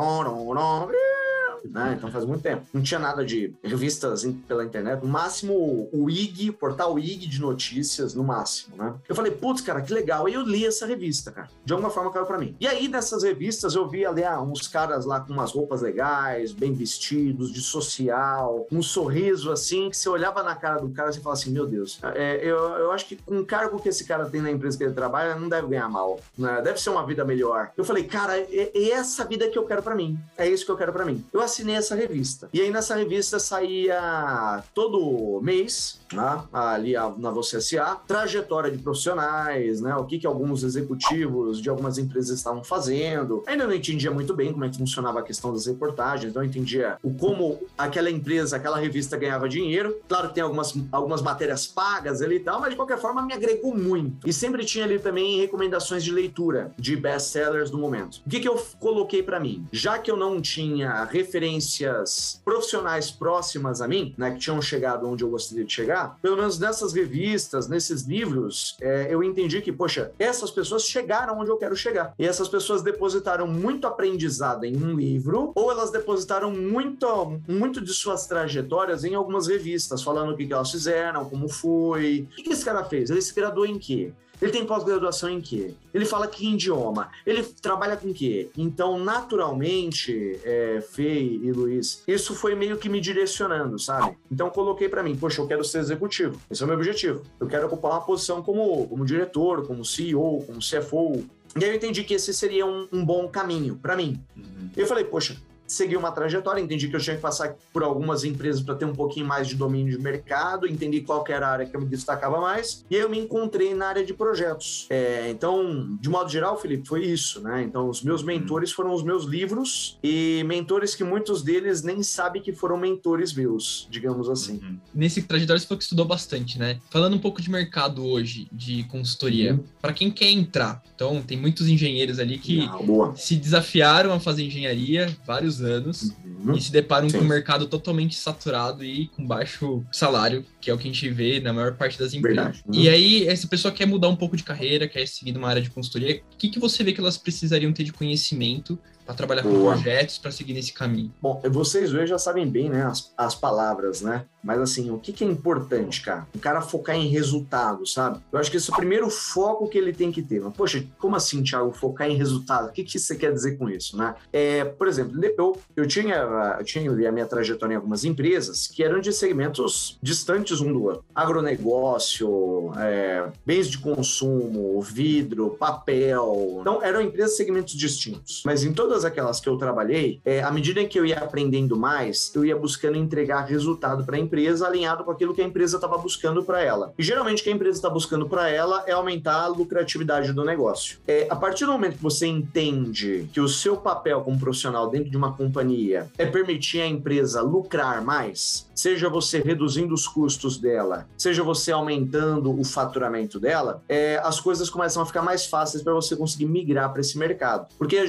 né? 1.71 1.95
Então 1.97 2.11
faz 2.11 2.25
muito 2.25 2.41
tempo. 2.41 2.65
Não 2.73 2.81
tinha 2.81 2.99
nada 2.99 3.25
de 3.25 3.53
revistas 3.63 4.25
pela 4.47 4.63
internet. 4.63 5.01
No 5.01 5.09
máximo 5.09 5.89
o 5.91 6.09
IG, 6.09 6.51
portal 6.51 6.97
IG 6.97 7.27
de 7.27 7.41
notícias, 7.41 8.13
no 8.13 8.23
máximo, 8.23 8.77
né? 8.77 8.93
Eu 9.07 9.15
falei, 9.15 9.31
putz, 9.31 9.61
cara, 9.61 9.81
que 9.81 9.93
legal. 9.93 10.27
E 10.27 10.33
eu 10.33 10.41
li 10.41 10.65
essa 10.65 10.85
revista, 10.85 11.31
cara. 11.31 11.49
De 11.63 11.73
alguma 11.73 11.89
forma 11.89 12.11
caiu 12.11 12.25
pra 12.25 12.37
mim. 12.37 12.55
E 12.59 12.67
aí, 12.67 12.87
nessas 12.87 13.23
revistas, 13.23 13.75
eu 13.75 13.87
vi 13.87 14.05
ali 14.05 14.23
ah, 14.23 14.41
uns 14.41 14.67
caras 14.67 15.05
lá 15.05 15.19
com 15.19 15.33
umas 15.33 15.51
roupas 15.51 15.81
legais, 15.81 16.51
bem 16.51 16.73
vestidos, 16.73 17.51
de 17.51 17.61
social, 17.61 18.67
um 18.71 18.81
sorriso 18.81 19.51
assim, 19.51 19.89
que 19.89 19.97
você 19.97 20.09
olhava 20.09 20.43
na 20.43 20.55
cara 20.55 20.79
do 20.79 20.89
cara 20.89 21.09
e 21.11 21.13
falava 21.15 21.33
assim, 21.33 21.51
meu 21.51 21.65
Deus, 21.65 21.99
é, 22.15 22.39
eu, 22.43 22.57
eu 22.57 22.91
acho 22.91 23.05
que 23.05 23.15
com 23.15 23.39
o 23.39 23.45
cargo 23.45 23.79
que 23.79 23.89
esse 23.89 24.05
cara 24.05 24.25
tem 24.25 24.41
na 24.41 24.51
empresa 24.51 24.77
que 24.77 24.83
ele 24.83 24.93
trabalha, 24.93 25.35
não 25.35 25.49
deve 25.49 25.67
ganhar 25.67 25.89
mal, 25.89 26.19
né? 26.37 26.61
Deve 26.61 26.81
ser 26.81 26.89
uma 26.89 27.05
vida 27.05 27.23
melhor. 27.23 27.71
Eu 27.77 27.83
falei, 27.83 28.03
cara, 28.03 28.37
é, 28.37 28.71
é 28.73 28.89
essa 28.91 29.25
vida 29.25 29.47
que 29.47 29.57
eu 29.57 29.65
quero 29.65 29.81
para 29.81 29.95
mim. 29.95 30.17
É 30.37 30.47
isso 30.47 30.65
que 30.65 30.71
eu 30.71 30.77
quero 30.77 30.93
para 30.93 31.05
mim. 31.05 31.23
Eu 31.31 31.41
assinei 31.55 31.75
essa 31.75 31.95
revista. 31.95 32.49
E 32.53 32.59
aí 32.59 32.69
nessa 32.69 32.95
revista 32.95 33.39
saía 33.39 34.63
todo 34.73 35.39
mês, 35.41 36.01
né, 36.11 36.43
ali 36.51 36.93
na 37.17 37.31
Você 37.31 37.57
S.A., 37.57 37.95
trajetória 37.95 38.69
de 38.69 38.77
profissionais, 38.77 39.79
né, 39.79 39.95
o 39.95 40.03
que, 40.03 40.19
que 40.19 40.27
alguns 40.27 40.63
executivos 40.63 41.61
de 41.61 41.69
algumas 41.69 41.97
empresas 41.97 42.37
estavam 42.37 42.63
fazendo. 42.63 43.43
Ainda 43.47 43.65
não 43.65 43.73
entendia 43.73 44.11
muito 44.11 44.33
bem 44.33 44.51
como 44.51 44.65
é 44.65 44.69
que 44.69 44.77
funcionava 44.77 45.19
a 45.19 45.23
questão 45.23 45.53
das 45.53 45.65
reportagens, 45.65 46.33
não 46.33 46.43
entendia 46.43 46.97
o 47.01 47.13
como 47.13 47.59
aquela 47.77 48.11
empresa, 48.11 48.57
aquela 48.57 48.77
revista 48.77 49.15
ganhava 49.15 49.47
dinheiro. 49.47 49.97
Claro 50.07 50.29
que 50.29 50.35
tem 50.35 50.43
algumas, 50.43 50.73
algumas 50.91 51.21
matérias 51.21 51.65
pagas 51.65 52.21
ali 52.21 52.35
e 52.35 52.39
tal, 52.41 52.59
mas 52.59 52.71
de 52.71 52.75
qualquer 52.75 52.97
forma 52.97 53.21
me 53.21 53.33
agregou 53.33 53.75
muito. 53.75 54.27
E 54.27 54.33
sempre 54.33 54.65
tinha 54.65 54.83
ali 54.83 54.99
também 54.99 55.39
recomendações 55.39 56.03
de 56.03 56.11
leitura 56.11 56.73
de 56.77 56.95
best-sellers 56.97 57.69
do 57.69 57.77
momento. 57.77 58.21
O 58.25 58.29
que, 58.29 58.39
que 58.39 58.47
eu 58.47 58.61
coloquei 58.79 59.23
para 59.23 59.39
mim? 59.39 59.65
Já 59.71 59.97
que 59.97 60.11
eu 60.11 60.17
não 60.17 60.41
tinha 60.41 61.05
referência 61.05 61.34
referências 61.35 62.41
profissionais 62.45 63.11
próximas 63.11 63.81
a 63.81 63.87
mim, 63.87 64.15
né, 64.17 64.31
que 64.31 64.39
tinham 64.39 64.61
chegado 64.61 65.07
onde 65.07 65.23
eu 65.23 65.29
gostaria 65.29 65.65
de 65.65 65.73
chegar, 65.73 66.17
pelo 66.21 66.37
menos 66.37 66.57
nessas 66.57 66.93
revistas, 66.93 67.67
nesses 67.67 68.03
livros, 68.03 68.77
é, 68.79 69.07
eu 69.09 69.21
entendi 69.21 69.61
que, 69.61 69.71
poxa, 69.71 70.11
essas 70.17 70.49
pessoas 70.49 70.83
chegaram 70.83 71.39
onde 71.39 71.49
eu 71.49 71.57
quero 71.57 71.75
chegar. 71.75 72.13
E 72.17 72.25
essas 72.25 72.47
pessoas 72.47 72.81
depositaram 72.81 73.47
muito 73.47 73.85
aprendizado 73.85 74.63
em 74.63 74.77
um 74.77 74.95
livro, 74.95 75.51
ou 75.55 75.71
elas 75.71 75.91
depositaram 75.91 76.51
muito, 76.51 77.39
muito 77.47 77.81
de 77.81 77.93
suas 77.93 78.25
trajetórias 78.25 79.03
em 79.03 79.13
algumas 79.13 79.47
revistas, 79.47 80.01
falando 80.01 80.31
o 80.31 80.37
que, 80.37 80.47
que 80.47 80.53
elas 80.53 80.71
fizeram, 80.71 81.25
como 81.25 81.49
foi. 81.49 82.27
O 82.31 82.35
que, 82.35 82.43
que 82.43 82.53
esse 82.53 82.63
cara 82.63 82.83
fez? 82.85 83.09
Ele 83.09 83.21
se 83.21 83.33
graduou 83.33 83.65
em 83.65 83.77
quê? 83.77 84.13
Ele 84.41 84.51
tem 84.51 84.65
pós-graduação 84.65 85.29
em 85.29 85.41
quê? 85.41 85.73
Ele 85.93 86.05
fala 86.05 86.27
que 86.27 86.47
idioma? 86.53 87.09
Ele 87.25 87.43
trabalha 87.43 87.95
com 87.95 88.13
quê? 88.13 88.49
Então, 88.57 88.99
naturalmente, 88.99 90.39
é, 90.43 90.81
Fê 90.81 91.21
e 91.21 91.51
Luiz, 91.51 92.03
isso 92.07 92.35
foi 92.35 92.55
meio 92.55 92.77
que 92.77 92.89
me 92.89 92.99
direcionando, 92.99 93.79
sabe? 93.79 94.17
Então, 94.31 94.49
coloquei 94.49 94.89
para 94.89 95.03
mim, 95.03 95.15
poxa, 95.15 95.41
eu 95.41 95.47
quero 95.47 95.63
ser 95.63 95.79
executivo. 95.79 96.39
Esse 96.49 96.61
é 96.61 96.65
o 96.65 96.67
meu 96.67 96.77
objetivo. 96.77 97.21
Eu 97.39 97.47
quero 97.47 97.67
ocupar 97.67 97.91
uma 97.91 98.01
posição 98.01 98.41
como, 98.41 98.87
como 98.87 99.05
diretor, 99.05 99.65
como 99.65 99.85
CEO, 99.85 100.43
como 100.45 100.59
CFO. 100.59 101.23
E 101.59 101.63
aí 101.63 101.71
eu 101.71 101.75
entendi 101.75 102.03
que 102.03 102.13
esse 102.13 102.33
seria 102.33 102.65
um, 102.65 102.87
um 102.91 103.05
bom 103.05 103.27
caminho 103.29 103.79
para 103.81 103.95
mim. 103.95 104.21
Uhum. 104.35 104.69
Eu 104.75 104.85
falei, 104.85 105.05
poxa, 105.05 105.37
segui 105.67 105.95
uma 105.95 106.11
trajetória, 106.11 106.61
entendi 106.61 106.87
que 106.87 106.95
eu 106.95 106.99
tinha 106.99 107.15
que 107.15 107.21
passar 107.21 107.55
por 107.73 107.83
algumas 107.83 108.23
empresas 108.23 108.61
para 108.61 108.75
ter 108.75 108.85
um 108.85 108.93
pouquinho 108.93 109.25
mais 109.25 109.47
de 109.47 109.55
domínio 109.55 109.97
de 109.97 110.03
mercado, 110.03 110.67
entendi 110.67 111.01
qual 111.01 111.23
era 111.27 111.47
a 111.47 111.51
área 111.51 111.65
que 111.65 111.75
eu 111.75 111.81
me 111.81 111.87
destacava 111.87 112.39
mais, 112.39 112.85
e 112.89 112.95
aí 112.95 113.01
eu 113.01 113.09
me 113.09 113.19
encontrei 113.19 113.73
na 113.73 113.87
área 113.87 114.05
de 114.05 114.13
projetos. 114.13 114.85
É, 114.89 115.29
então, 115.29 115.97
de 115.99 116.09
modo 116.09 116.29
geral, 116.29 116.57
Felipe, 116.57 116.87
foi 116.87 117.05
isso, 117.05 117.41
né? 117.41 117.63
Então, 117.63 117.89
os 117.89 118.03
meus 118.03 118.23
mentores 118.23 118.71
foram 118.71 118.93
os 118.93 119.03
meus 119.03 119.25
livros 119.25 119.97
e 120.03 120.43
mentores 120.45 120.95
que 120.95 121.03
muitos 121.03 121.41
deles 121.41 121.81
nem 121.81 122.03
sabem 122.03 122.41
que 122.41 122.53
foram 122.53 122.77
mentores 122.77 123.33
meus, 123.33 123.87
digamos 123.89 124.29
assim. 124.29 124.59
Uhum. 124.63 124.77
Nesse 124.93 125.21
trajetório 125.23 125.59
você 125.59 125.67
falou 125.67 125.77
que 125.77 125.83
estudou 125.83 126.05
bastante, 126.05 126.59
né? 126.59 126.79
Falando 126.89 127.15
um 127.15 127.19
pouco 127.19 127.41
de 127.41 127.49
mercado 127.49 128.05
hoje, 128.05 128.47
de 128.51 128.83
consultoria, 128.85 129.53
uhum. 129.53 129.63
para 129.81 129.93
quem 129.93 130.11
quer 130.11 130.29
entrar, 130.29 130.83
então 130.93 131.21
tem 131.21 131.37
muitos 131.37 131.67
engenheiros 131.67 132.19
ali 132.19 132.37
que 132.37 132.65
Não, 132.65 133.15
se 133.15 133.35
desafiaram 133.35 134.13
a 134.13 134.19
fazer 134.19 134.43
engenharia, 134.43 135.15
vários 135.25 135.54
anos 135.61 136.13
uhum. 136.25 136.55
e 136.55 136.61
se 136.61 136.71
deparam 136.71 137.09
Sim. 137.09 137.17
com 137.17 137.23
um 137.23 137.27
mercado 137.27 137.67
totalmente 137.67 138.15
saturado 138.15 138.83
e 138.83 139.07
com 139.07 139.25
baixo 139.25 139.83
salário, 139.91 140.45
que 140.59 140.69
é 140.69 140.73
o 140.73 140.77
que 140.77 140.87
a 140.87 140.91
gente 140.91 141.09
vê 141.09 141.39
na 141.39 141.53
maior 141.53 141.75
parte 141.75 141.97
das 141.97 142.13
empresas. 142.13 142.61
Uhum. 142.65 142.73
E 142.73 142.89
aí, 142.89 143.27
essa 143.27 143.47
pessoa 143.47 143.73
quer 143.73 143.85
mudar 143.85 144.09
um 144.09 144.15
pouco 144.15 144.35
de 144.35 144.43
carreira, 144.43 144.87
quer 144.87 145.07
seguir 145.07 145.31
numa 145.31 145.49
área 145.49 145.61
de 145.61 145.69
consultoria, 145.69 146.21
o 146.33 146.37
que, 146.37 146.49
que 146.49 146.59
você 146.59 146.83
vê 146.83 146.93
que 146.93 146.99
elas 146.99 147.17
precisariam 147.17 147.71
ter 147.73 147.83
de 147.83 147.93
conhecimento 147.93 148.79
para 149.05 149.15
trabalhar 149.15 149.43
com 149.43 149.49
Boa. 149.49 149.73
projetos, 149.73 150.17
para 150.17 150.31
seguir 150.31 150.53
nesse 150.53 150.73
caminho? 150.73 151.13
Bom, 151.21 151.41
vocês 151.49 151.91
dois 151.91 152.09
já 152.09 152.17
sabem 152.17 152.47
bem, 152.47 152.69
né, 152.69 152.83
as, 152.85 153.13
as 153.17 153.35
palavras, 153.35 154.01
né? 154.01 154.25
Mas 154.45 154.59
assim, 154.59 154.91
o 154.91 154.99
que, 154.99 155.11
que 155.11 155.23
é 155.23 155.27
importante, 155.27 156.01
cara? 156.01 156.27
O 156.35 156.39
cara 156.39 156.61
focar 156.61 156.95
em 156.95 157.07
resultado, 157.07 157.85
sabe? 157.87 158.19
Eu 158.31 158.37
acho 158.37 158.51
que 158.51 158.57
esse 158.57 158.69
é 158.69 158.73
o 158.73 158.77
primeiro 158.77 159.09
foco 159.09 159.67
que 159.67 159.75
ele 159.75 159.91
tem 159.91 160.11
que 160.11 160.21
ter. 160.21 160.39
Mas, 160.39 160.53
poxa, 160.53 160.85
como 160.99 161.15
assim, 161.15 161.41
Thiago, 161.41 161.71
focar 161.71 162.07
em 162.07 162.15
resultado? 162.15 162.69
O 162.69 162.71
que, 162.71 162.83
que 162.83 162.99
você 162.99 163.15
quer 163.15 163.33
dizer 163.33 163.57
com 163.57 163.67
isso, 163.67 163.97
né? 163.97 164.13
É, 164.31 164.63
por 164.63 164.87
exemplo, 164.87 165.19
eu, 165.25 165.57
eu 165.75 165.87
tinha, 165.87 166.15
eu 166.59 166.63
tinha 166.63 166.91
a 166.91 167.11
minha 167.11 167.25
trajetória 167.25 167.73
em 167.73 167.77
algumas 167.77 168.05
empresas 168.05 168.67
que 168.67 168.83
eram 168.83 169.01
de 169.01 169.11
segmentos 169.11 169.97
distantes 170.01 170.61
um 170.61 170.71
do 170.71 170.83
outro. 170.83 171.03
Agronegócio, 171.15 172.71
é, 172.77 173.27
bens 173.43 173.67
de 173.67 173.79
consumo, 173.79 174.79
vidro, 174.81 175.55
papel. 175.57 176.57
Então, 176.61 176.83
eram 176.83 177.01
empresas 177.01 177.31
de 177.31 177.37
segmentos 177.37 177.73
distintos. 177.73 178.43
Mas 178.45 178.63
em 178.63 178.71
todas 178.71 178.94
aquelas 179.03 179.39
que 179.39 179.49
eu 179.49 179.57
trabalhei, 179.57 180.21
é, 180.23 180.41
à 180.41 180.51
medida 180.51 180.85
que 180.85 180.99
eu 180.99 181.05
ia 181.05 181.17
aprendendo 181.17 181.75
mais, 181.75 182.31
eu 182.35 182.45
ia 182.45 182.55
buscando 182.55 182.97
entregar 182.97 183.41
resultado 183.45 184.05
para 184.05 184.15
a 184.15 184.19
empresa 184.19 184.67
alinhado 184.67 185.03
com 185.03 185.11
aquilo 185.11 185.33
que 185.33 185.41
a 185.41 185.45
empresa 185.45 185.77
estava 185.77 185.97
buscando 185.97 186.43
para 186.43 186.61
ela. 186.61 186.93
E 186.97 187.03
geralmente 187.03 187.41
o 187.41 187.43
que 187.43 187.49
a 187.49 187.53
empresa 187.53 187.77
está 187.77 187.89
buscando 187.89 188.29
para 188.29 188.49
ela 188.49 188.83
é 188.87 188.91
aumentar 188.91 189.41
a 189.41 189.47
lucratividade 189.47 190.31
do 190.31 190.45
negócio. 190.45 190.99
É, 191.07 191.27
a 191.29 191.35
partir 191.35 191.65
do 191.65 191.71
momento 191.71 191.97
que 191.97 192.03
você 192.03 192.27
entende 192.27 193.29
que 193.33 193.41
o 193.41 193.49
seu 193.49 193.75
papel 193.75 194.21
como 194.21 194.39
profissional 194.39 194.89
dentro 194.89 195.09
de 195.09 195.17
uma 195.17 195.33
companhia 195.33 196.07
é 196.17 196.25
permitir 196.25 196.81
à 196.81 196.87
empresa 196.87 197.41
lucrar 197.41 198.03
mais, 198.03 198.69
seja 198.75 199.09
você 199.09 199.39
reduzindo 199.39 199.93
os 199.93 200.07
custos 200.07 200.57
dela, 200.57 201.07
seja 201.17 201.43
você 201.43 201.71
aumentando 201.71 202.57
o 202.57 202.63
faturamento 202.63 203.39
dela, 203.39 203.81
é, 203.87 204.19
as 204.23 204.39
coisas 204.39 204.69
começam 204.69 205.01
a 205.01 205.05
ficar 205.05 205.21
mais 205.21 205.45
fáceis 205.45 205.83
para 205.83 205.93
você 205.93 206.15
conseguir 206.15 206.45
migrar 206.45 206.91
para 206.91 207.01
esse 207.01 207.17
mercado. 207.17 207.67
Porque 207.77 207.95
é 207.95 208.05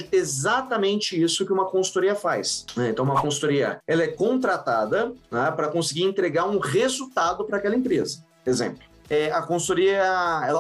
exatamente 0.76 1.21
isso 1.21 1.45
que 1.45 1.52
uma 1.52 1.64
consultoria 1.64 2.14
faz. 2.14 2.66
Né? 2.76 2.90
Então, 2.90 3.04
uma 3.04 3.21
consultoria 3.21 3.80
ela 3.87 4.02
é 4.02 4.09
contratada 4.09 5.12
né, 5.30 5.50
para 5.50 5.68
conseguir 5.68 6.04
entregar 6.04 6.45
um 6.45 6.59
resultado 6.59 7.45
para 7.45 7.59
aquela 7.59 7.75
empresa. 7.75 8.25
Exemplo. 8.45 8.85
É, 9.09 9.30
a 9.30 9.40
consultoria, 9.40 10.02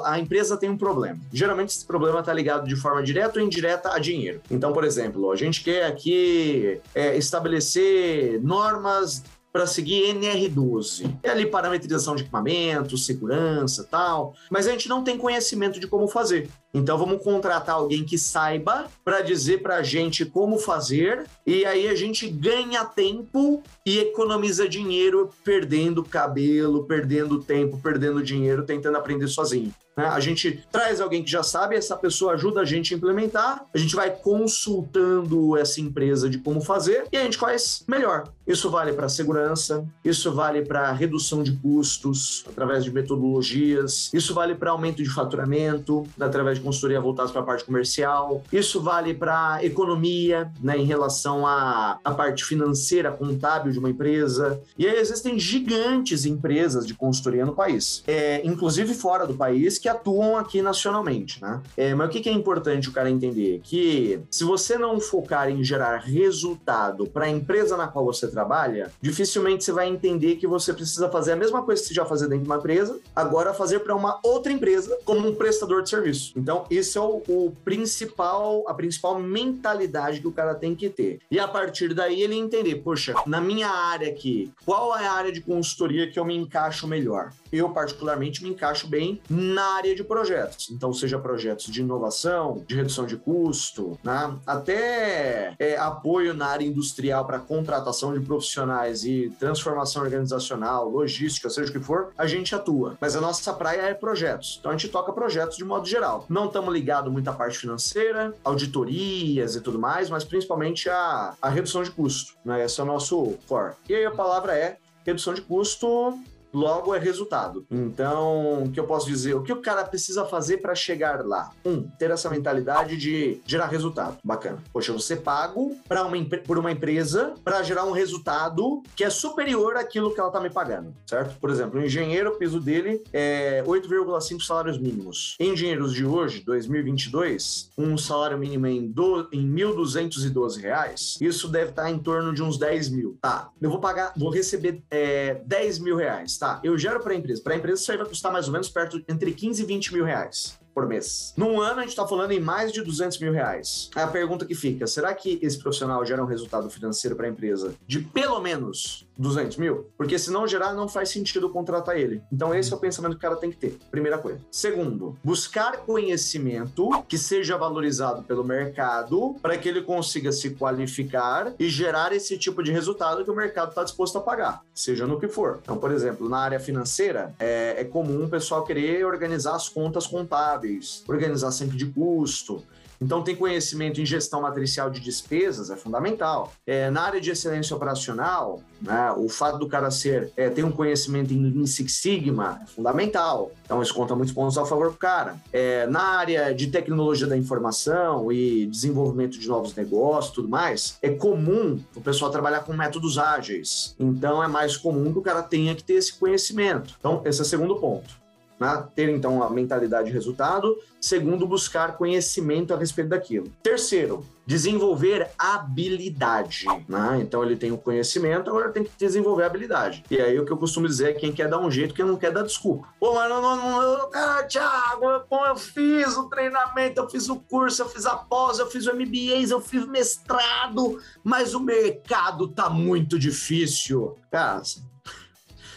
a 0.04 0.18
empresa 0.20 0.56
tem 0.56 0.70
um 0.70 0.78
problema. 0.78 1.18
Geralmente 1.32 1.70
esse 1.70 1.84
problema 1.84 2.20
está 2.20 2.32
ligado 2.32 2.66
de 2.66 2.76
forma 2.76 3.02
direta 3.02 3.40
ou 3.40 3.44
indireta 3.44 3.92
a 3.92 3.98
dinheiro. 3.98 4.40
Então, 4.50 4.72
por 4.72 4.84
exemplo, 4.84 5.32
a 5.32 5.36
gente 5.36 5.64
quer 5.64 5.84
aqui 5.84 6.80
é, 6.94 7.16
estabelecer 7.16 8.40
normas 8.40 9.24
para 9.56 9.66
seguir 9.66 10.14
NR12. 10.14 11.18
É 11.22 11.30
ali 11.30 11.46
parametrização 11.46 12.14
de 12.14 12.22
equipamento, 12.22 12.98
segurança 12.98 13.88
tal, 13.90 14.34
mas 14.50 14.68
a 14.68 14.70
gente 14.70 14.86
não 14.86 15.02
tem 15.02 15.16
conhecimento 15.16 15.80
de 15.80 15.88
como 15.88 16.06
fazer. 16.06 16.48
Então 16.72 16.98
vamos 16.98 17.22
contratar 17.22 17.76
alguém 17.76 18.04
que 18.04 18.18
saiba 18.18 18.86
para 19.04 19.20
dizer 19.20 19.62
para 19.62 19.76
a 19.76 19.82
gente 19.82 20.24
como 20.24 20.58
fazer 20.58 21.26
e 21.46 21.64
aí 21.64 21.88
a 21.88 21.94
gente 21.94 22.28
ganha 22.28 22.84
tempo 22.84 23.62
e 23.84 23.98
economiza 23.98 24.68
dinheiro 24.68 25.30
perdendo 25.44 26.04
cabelo, 26.04 26.84
perdendo 26.84 27.42
tempo, 27.42 27.80
perdendo 27.82 28.22
dinheiro, 28.22 28.64
tentando 28.64 28.96
aprender 28.96 29.28
sozinho. 29.28 29.72
Né? 29.96 30.04
A 30.06 30.20
gente 30.20 30.62
traz 30.70 31.00
alguém 31.00 31.24
que 31.24 31.30
já 31.30 31.42
sabe, 31.42 31.74
essa 31.74 31.96
pessoa 31.96 32.34
ajuda 32.34 32.60
a 32.60 32.64
gente 32.64 32.92
a 32.92 32.96
implementar, 32.96 33.64
a 33.72 33.78
gente 33.78 33.96
vai 33.96 34.10
consultando 34.10 35.56
essa 35.56 35.80
empresa 35.80 36.28
de 36.28 36.38
como 36.38 36.60
fazer 36.60 37.06
e 37.10 37.16
a 37.16 37.22
gente 37.22 37.38
faz 37.38 37.82
melhor. 37.88 38.28
Isso 38.46 38.68
vale 38.70 38.92
para 38.92 39.08
segurança, 39.08 39.86
isso 40.04 40.32
vale 40.32 40.62
para 40.62 40.92
redução 40.92 41.42
de 41.42 41.52
custos 41.52 42.44
através 42.46 42.84
de 42.84 42.92
metodologias, 42.92 44.10
isso 44.12 44.34
vale 44.34 44.54
para 44.54 44.70
aumento 44.70 45.02
de 45.02 45.08
faturamento 45.08 46.06
através 46.20 46.58
de 46.58 46.64
consultoria 46.66 47.00
voltada 47.00 47.30
para 47.30 47.40
a 47.42 47.44
parte 47.44 47.64
comercial, 47.64 48.42
isso 48.52 48.80
vale 48.80 49.14
para 49.14 49.64
economia, 49.64 50.50
né, 50.60 50.76
em 50.76 50.84
relação 50.84 51.46
à, 51.46 51.98
à 52.04 52.10
parte 52.12 52.44
financeira, 52.44 53.12
contábil 53.12 53.70
de 53.72 53.78
uma 53.78 53.88
empresa. 53.88 54.60
E 54.76 54.86
aí 54.86 54.98
existem 54.98 55.38
gigantes 55.38 56.26
empresas 56.26 56.84
de 56.86 56.94
consultoria 56.94 57.46
no 57.46 57.54
país, 57.54 58.02
é, 58.06 58.44
inclusive 58.44 58.94
fora 58.94 59.26
do 59.26 59.34
país, 59.34 59.78
que 59.78 59.88
atuam 59.88 60.36
aqui 60.36 60.60
nacionalmente, 60.60 61.40
né? 61.40 61.62
É, 61.76 61.94
mas 61.94 62.08
o 62.08 62.10
que, 62.10 62.20
que 62.20 62.28
é 62.28 62.32
importante 62.32 62.88
o 62.88 62.92
cara 62.92 63.08
entender? 63.08 63.60
Que 63.62 64.20
se 64.30 64.42
você 64.42 64.76
não 64.76 64.98
focar 65.00 65.48
em 65.48 65.62
gerar 65.62 65.98
resultado 65.98 67.06
para 67.06 67.26
a 67.26 67.28
empresa 67.28 67.76
na 67.76 67.86
qual 67.86 68.04
você 68.04 68.26
trabalha, 68.26 68.90
dificilmente 69.00 69.62
você 69.62 69.72
vai 69.72 69.88
entender 69.88 70.36
que 70.36 70.46
você 70.46 70.72
precisa 70.72 71.08
fazer 71.08 71.32
a 71.32 71.36
mesma 71.36 71.62
coisa 71.62 71.80
que 71.80 71.88
você 71.88 71.94
já 71.94 72.04
fazia 72.04 72.26
dentro 72.26 72.44
de 72.44 72.50
uma 72.50 72.56
empresa, 72.56 72.98
agora 73.14 73.54
fazer 73.54 73.80
para 73.80 73.94
uma 73.94 74.18
outra 74.22 74.52
empresa 74.52 74.98
como 75.04 75.28
um 75.28 75.34
prestador 75.34 75.82
de 75.82 75.90
serviço. 75.90 76.32
Então, 76.46 76.64
isso 76.70 76.96
é 76.96 77.00
o, 77.00 77.20
o 77.26 77.56
principal, 77.64 78.62
a 78.68 78.72
principal 78.72 79.18
mentalidade 79.18 80.20
que 80.20 80.28
o 80.28 80.32
cara 80.32 80.54
tem 80.54 80.76
que 80.76 80.88
ter. 80.88 81.18
E 81.28 81.40
a 81.40 81.48
partir 81.48 81.92
daí 81.92 82.22
ele 82.22 82.36
entender, 82.36 82.76
poxa, 82.76 83.16
na 83.26 83.40
minha 83.40 83.68
área 83.68 84.08
aqui, 84.08 84.52
qual 84.64 84.96
é 84.96 85.08
a 85.08 85.12
área 85.12 85.32
de 85.32 85.40
consultoria 85.40 86.08
que 86.08 86.16
eu 86.16 86.24
me 86.24 86.36
encaixo 86.36 86.86
melhor? 86.86 87.32
Eu, 87.52 87.70
particularmente, 87.70 88.44
me 88.44 88.50
encaixo 88.50 88.86
bem 88.86 89.20
na 89.28 89.74
área 89.74 89.92
de 89.92 90.04
projetos. 90.04 90.70
Então, 90.70 90.92
seja 90.92 91.18
projetos 91.18 91.66
de 91.66 91.80
inovação, 91.80 92.62
de 92.68 92.76
redução 92.76 93.06
de 93.06 93.16
custo, 93.16 93.98
né? 94.04 94.36
até 94.46 95.52
é, 95.58 95.76
apoio 95.76 96.32
na 96.32 96.46
área 96.46 96.64
industrial 96.64 97.24
para 97.24 97.40
contratação 97.40 98.16
de 98.16 98.24
profissionais 98.24 99.04
e 99.04 99.32
transformação 99.40 100.00
organizacional, 100.00 100.88
logística, 100.88 101.50
seja 101.50 101.70
o 101.70 101.72
que 101.72 101.80
for, 101.80 102.12
a 102.16 102.26
gente 102.26 102.54
atua. 102.54 102.96
Mas 103.00 103.16
a 103.16 103.20
nossa 103.20 103.52
praia 103.52 103.82
é 103.82 103.94
projetos. 103.94 104.58
Então, 104.60 104.70
a 104.70 104.76
gente 104.76 104.88
toca 104.88 105.12
projetos 105.12 105.56
de 105.56 105.64
modo 105.64 105.88
geral. 105.88 106.24
Não 106.36 106.48
estamos 106.48 106.70
ligados 106.70 107.10
muito 107.10 107.26
à 107.30 107.32
parte 107.32 107.56
financeira, 107.56 108.34
auditorias 108.44 109.56
e 109.56 109.60
tudo 109.62 109.78
mais, 109.78 110.10
mas 110.10 110.22
principalmente 110.22 110.86
a, 110.86 111.34
a 111.40 111.48
redução 111.48 111.82
de 111.82 111.90
custo. 111.90 112.34
Né? 112.44 112.62
Esse 112.62 112.78
é 112.78 112.84
o 112.84 112.86
nosso 112.86 113.38
core. 113.48 113.72
E 113.88 113.94
aí 113.94 114.04
a 114.04 114.10
palavra 114.10 114.54
é 114.54 114.76
redução 115.02 115.32
de 115.32 115.40
custo 115.40 116.12
logo 116.56 116.94
é 116.94 116.98
resultado. 116.98 117.66
Então, 117.70 118.64
o 118.64 118.70
que 118.70 118.80
eu 118.80 118.84
posso 118.84 119.06
dizer? 119.06 119.34
O 119.34 119.42
que 119.42 119.52
o 119.52 119.60
cara 119.60 119.84
precisa 119.84 120.24
fazer 120.24 120.58
para 120.58 120.74
chegar 120.74 121.24
lá? 121.24 121.50
Um, 121.64 121.82
ter 121.82 122.10
essa 122.10 122.30
mentalidade 122.30 122.96
de 122.96 123.40
gerar 123.44 123.66
resultado. 123.66 124.16
Bacana. 124.24 124.58
Poxa, 124.72 124.92
você 124.92 125.14
pago 125.14 125.76
para 125.86 126.02
uma, 126.02 126.16
por 126.46 126.58
uma 126.58 126.72
empresa 126.72 127.34
para 127.44 127.62
gerar 127.62 127.84
um 127.84 127.92
resultado 127.92 128.82
que 128.94 129.04
é 129.04 129.10
superior 129.10 129.76
àquilo 129.76 130.14
que 130.14 130.18
ela 130.18 130.30
tá 130.30 130.40
me 130.40 130.48
pagando, 130.48 130.94
certo? 131.06 131.38
Por 131.38 131.50
exemplo, 131.50 131.78
o 131.78 131.84
engenheiro, 131.84 132.30
o 132.30 132.38
piso 132.38 132.58
dele 132.58 133.02
é 133.12 133.62
8,5 133.66 134.40
salários 134.42 134.78
mínimos. 134.78 135.36
Engenheiros 135.38 135.92
de 135.92 136.06
hoje, 136.06 136.40
2022, 136.40 137.70
um 137.76 137.98
salário 137.98 138.38
mínimo 138.38 138.66
em, 138.66 138.88
do, 138.88 139.28
em 139.30 139.46
1.212 139.46 140.58
reais, 140.58 141.16
isso 141.20 141.48
deve 141.48 141.70
estar 141.70 141.82
tá 141.82 141.90
em 141.90 141.98
torno 141.98 142.32
de 142.32 142.42
uns 142.42 142.58
10 142.58 142.88
mil. 142.90 143.18
Tá, 143.20 143.50
eu 143.60 143.68
vou 143.68 143.80
pagar, 143.80 144.12
vou 144.16 144.30
receber 144.30 144.82
é, 144.90 145.34
10 145.44 145.80
mil 145.80 145.96
reais, 145.96 146.38
tá? 146.38 146.45
Tá, 146.54 146.60
eu 146.62 146.76
gero 146.78 147.00
para 147.00 147.12
a 147.12 147.16
empresa. 147.16 147.42
Para 147.42 147.54
a 147.54 147.56
empresa 147.56 147.82
isso 147.82 147.92
aí 147.92 147.98
vai 147.98 148.06
custar 148.06 148.32
mais 148.32 148.46
ou 148.46 148.52
menos 148.52 148.68
perto 148.68 149.02
entre 149.08 149.32
15 149.32 149.62
e 149.62 149.66
20 149.66 149.94
mil 149.94 150.04
reais 150.04 150.58
por 150.76 150.86
mês. 150.86 151.32
Num 151.38 151.58
ano, 151.58 151.78
a 151.78 151.80
gente 151.80 151.92
está 151.92 152.06
falando 152.06 152.32
em 152.32 152.38
mais 152.38 152.70
de 152.70 152.82
200 152.82 153.18
mil 153.18 153.32
reais. 153.32 153.88
A 153.94 154.06
pergunta 154.06 154.44
que 154.44 154.54
fica, 154.54 154.86
será 154.86 155.14
que 155.14 155.38
esse 155.40 155.58
profissional 155.58 156.04
gera 156.04 156.22
um 156.22 156.26
resultado 156.26 156.68
financeiro 156.68 157.16
para 157.16 157.26
a 157.26 157.30
empresa 157.30 157.74
de 157.86 158.00
pelo 158.00 158.38
menos 158.40 159.08
200 159.16 159.56
mil? 159.56 159.86
Porque 159.96 160.18
se 160.18 160.30
não 160.30 160.46
gerar, 160.46 160.74
não 160.74 160.86
faz 160.86 161.08
sentido 161.08 161.48
contratar 161.48 161.96
ele. 161.96 162.20
Então 162.30 162.54
esse 162.54 162.74
é 162.74 162.76
o 162.76 162.78
pensamento 162.78 163.12
que 163.12 163.16
o 163.16 163.20
cara 163.20 163.36
tem 163.36 163.50
que 163.50 163.56
ter, 163.56 163.78
primeira 163.90 164.18
coisa. 164.18 164.38
Segundo, 164.50 165.16
buscar 165.24 165.78
conhecimento 165.78 166.90
que 167.08 167.16
seja 167.16 167.56
valorizado 167.56 168.22
pelo 168.24 168.44
mercado 168.44 169.34
para 169.40 169.56
que 169.56 169.70
ele 169.70 169.80
consiga 169.80 170.30
se 170.30 170.50
qualificar 170.50 171.54
e 171.58 171.70
gerar 171.70 172.12
esse 172.12 172.36
tipo 172.36 172.62
de 172.62 172.70
resultado 172.70 173.24
que 173.24 173.30
o 173.30 173.34
mercado 173.34 173.70
está 173.70 173.82
disposto 173.82 174.18
a 174.18 174.20
pagar, 174.20 174.60
seja 174.74 175.06
no 175.06 175.18
que 175.18 175.26
for. 175.26 175.58
Então, 175.62 175.78
por 175.78 175.90
exemplo, 175.90 176.28
na 176.28 176.40
área 176.40 176.60
financeira, 176.60 177.34
é, 177.38 177.76
é 177.78 177.84
comum 177.84 178.26
o 178.26 178.28
pessoal 178.28 178.62
querer 178.62 179.06
organizar 179.06 179.54
as 179.54 179.70
contas 179.70 180.06
contábeis 180.06 180.65
contábeis, 180.66 181.04
organizar 181.06 181.50
sempre 181.50 181.76
de 181.76 181.86
custo. 181.86 182.62
Então, 182.98 183.22
tem 183.22 183.36
conhecimento 183.36 184.00
em 184.00 184.06
gestão 184.06 184.40
matricial 184.40 184.88
de 184.88 185.00
despesas 185.00 185.68
é 185.68 185.76
fundamental. 185.76 186.50
É, 186.66 186.88
na 186.88 187.02
área 187.02 187.20
de 187.20 187.30
excelência 187.30 187.76
operacional, 187.76 188.62
né, 188.80 189.12
o 189.18 189.28
fato 189.28 189.58
do 189.58 189.68
cara 189.68 189.90
ser 189.90 190.32
é, 190.34 190.48
ter 190.48 190.64
um 190.64 190.72
conhecimento 190.72 191.30
em 191.30 191.50
Lean 191.50 191.66
Six 191.66 191.92
Sigma 191.92 192.58
é 192.62 192.66
fundamental. 192.66 193.52
Então, 193.66 193.82
isso 193.82 193.92
conta 193.92 194.16
muitos 194.16 194.34
pontos 194.34 194.56
a 194.56 194.64
favor 194.64 194.90
do 194.90 194.96
cara. 194.96 195.36
É, 195.52 195.86
na 195.88 196.00
área 196.00 196.54
de 196.54 196.68
tecnologia 196.68 197.26
da 197.26 197.36
informação 197.36 198.32
e 198.32 198.64
desenvolvimento 198.64 199.38
de 199.38 199.46
novos 199.46 199.74
negócios 199.74 200.34
tudo 200.34 200.48
mais, 200.48 200.96
é 201.02 201.10
comum 201.10 201.78
o 201.94 202.00
pessoal 202.00 202.30
trabalhar 202.30 202.60
com 202.60 202.72
métodos 202.72 203.18
ágeis. 203.18 203.94
Então, 204.00 204.42
é 204.42 204.48
mais 204.48 204.74
comum 204.74 205.12
que 205.12 205.18
o 205.18 205.22
cara 205.22 205.42
tenha 205.42 205.74
que 205.74 205.84
ter 205.84 205.94
esse 205.94 206.14
conhecimento. 206.14 206.94
Então, 206.98 207.20
esse 207.26 207.40
é 207.40 207.42
o 207.42 207.46
segundo 207.46 207.76
ponto. 207.76 208.25
Né? 208.58 208.86
ter 208.94 209.08
então 209.08 209.42
a 209.42 209.50
mentalidade 209.50 210.08
de 210.08 210.12
resultado. 210.12 210.76
Segundo, 211.00 211.46
buscar 211.46 211.96
conhecimento 211.96 212.74
a 212.74 212.76
respeito 212.76 213.10
daquilo. 213.10 213.48
Terceiro, 213.62 214.24
desenvolver 214.44 215.30
habilidade. 215.38 216.64
Né? 216.88 217.18
Então 217.20 217.44
ele 217.44 217.56
tem 217.56 217.70
o 217.70 217.78
conhecimento, 217.78 218.50
agora 218.50 218.70
tem 218.70 218.82
que 218.82 218.90
desenvolver 218.98 219.44
habilidade. 219.44 220.04
E 220.10 220.20
aí 220.20 220.38
o 220.38 220.44
que 220.44 220.52
eu 220.52 220.56
costumo 220.56 220.88
dizer 220.88 221.10
é 221.10 221.12
quem 221.12 221.32
quer 221.32 221.48
dar 221.48 221.58
um 221.58 221.70
jeito, 221.70 221.94
quem 221.94 222.04
não 222.04 222.16
quer 222.16 222.32
dar 222.32 222.42
desculpa. 222.42 222.88
Pô, 222.98 223.14
mas 223.14 223.28
não, 223.28 223.40
não, 223.40 223.98
não 223.98 224.10
cara, 224.10 224.42
Thiago, 224.44 225.20
pô, 225.28 225.46
eu 225.46 225.56
fiz 225.56 226.16
o 226.16 226.28
treinamento, 226.28 227.00
eu 227.00 227.08
fiz 227.08 227.28
o 227.28 227.36
curso, 227.36 227.82
eu 227.82 227.88
fiz 227.88 228.06
a 228.06 228.16
pós, 228.16 228.58
eu 228.58 228.66
fiz 228.66 228.86
o 228.86 228.94
MBA, 228.94 229.48
eu 229.48 229.60
fiz 229.60 229.86
mestrado, 229.86 231.00
mas 231.22 231.54
o 231.54 231.60
mercado 231.60 232.48
tá 232.48 232.68
muito 232.70 233.18
difícil. 233.18 234.16
Cara, 234.30 234.62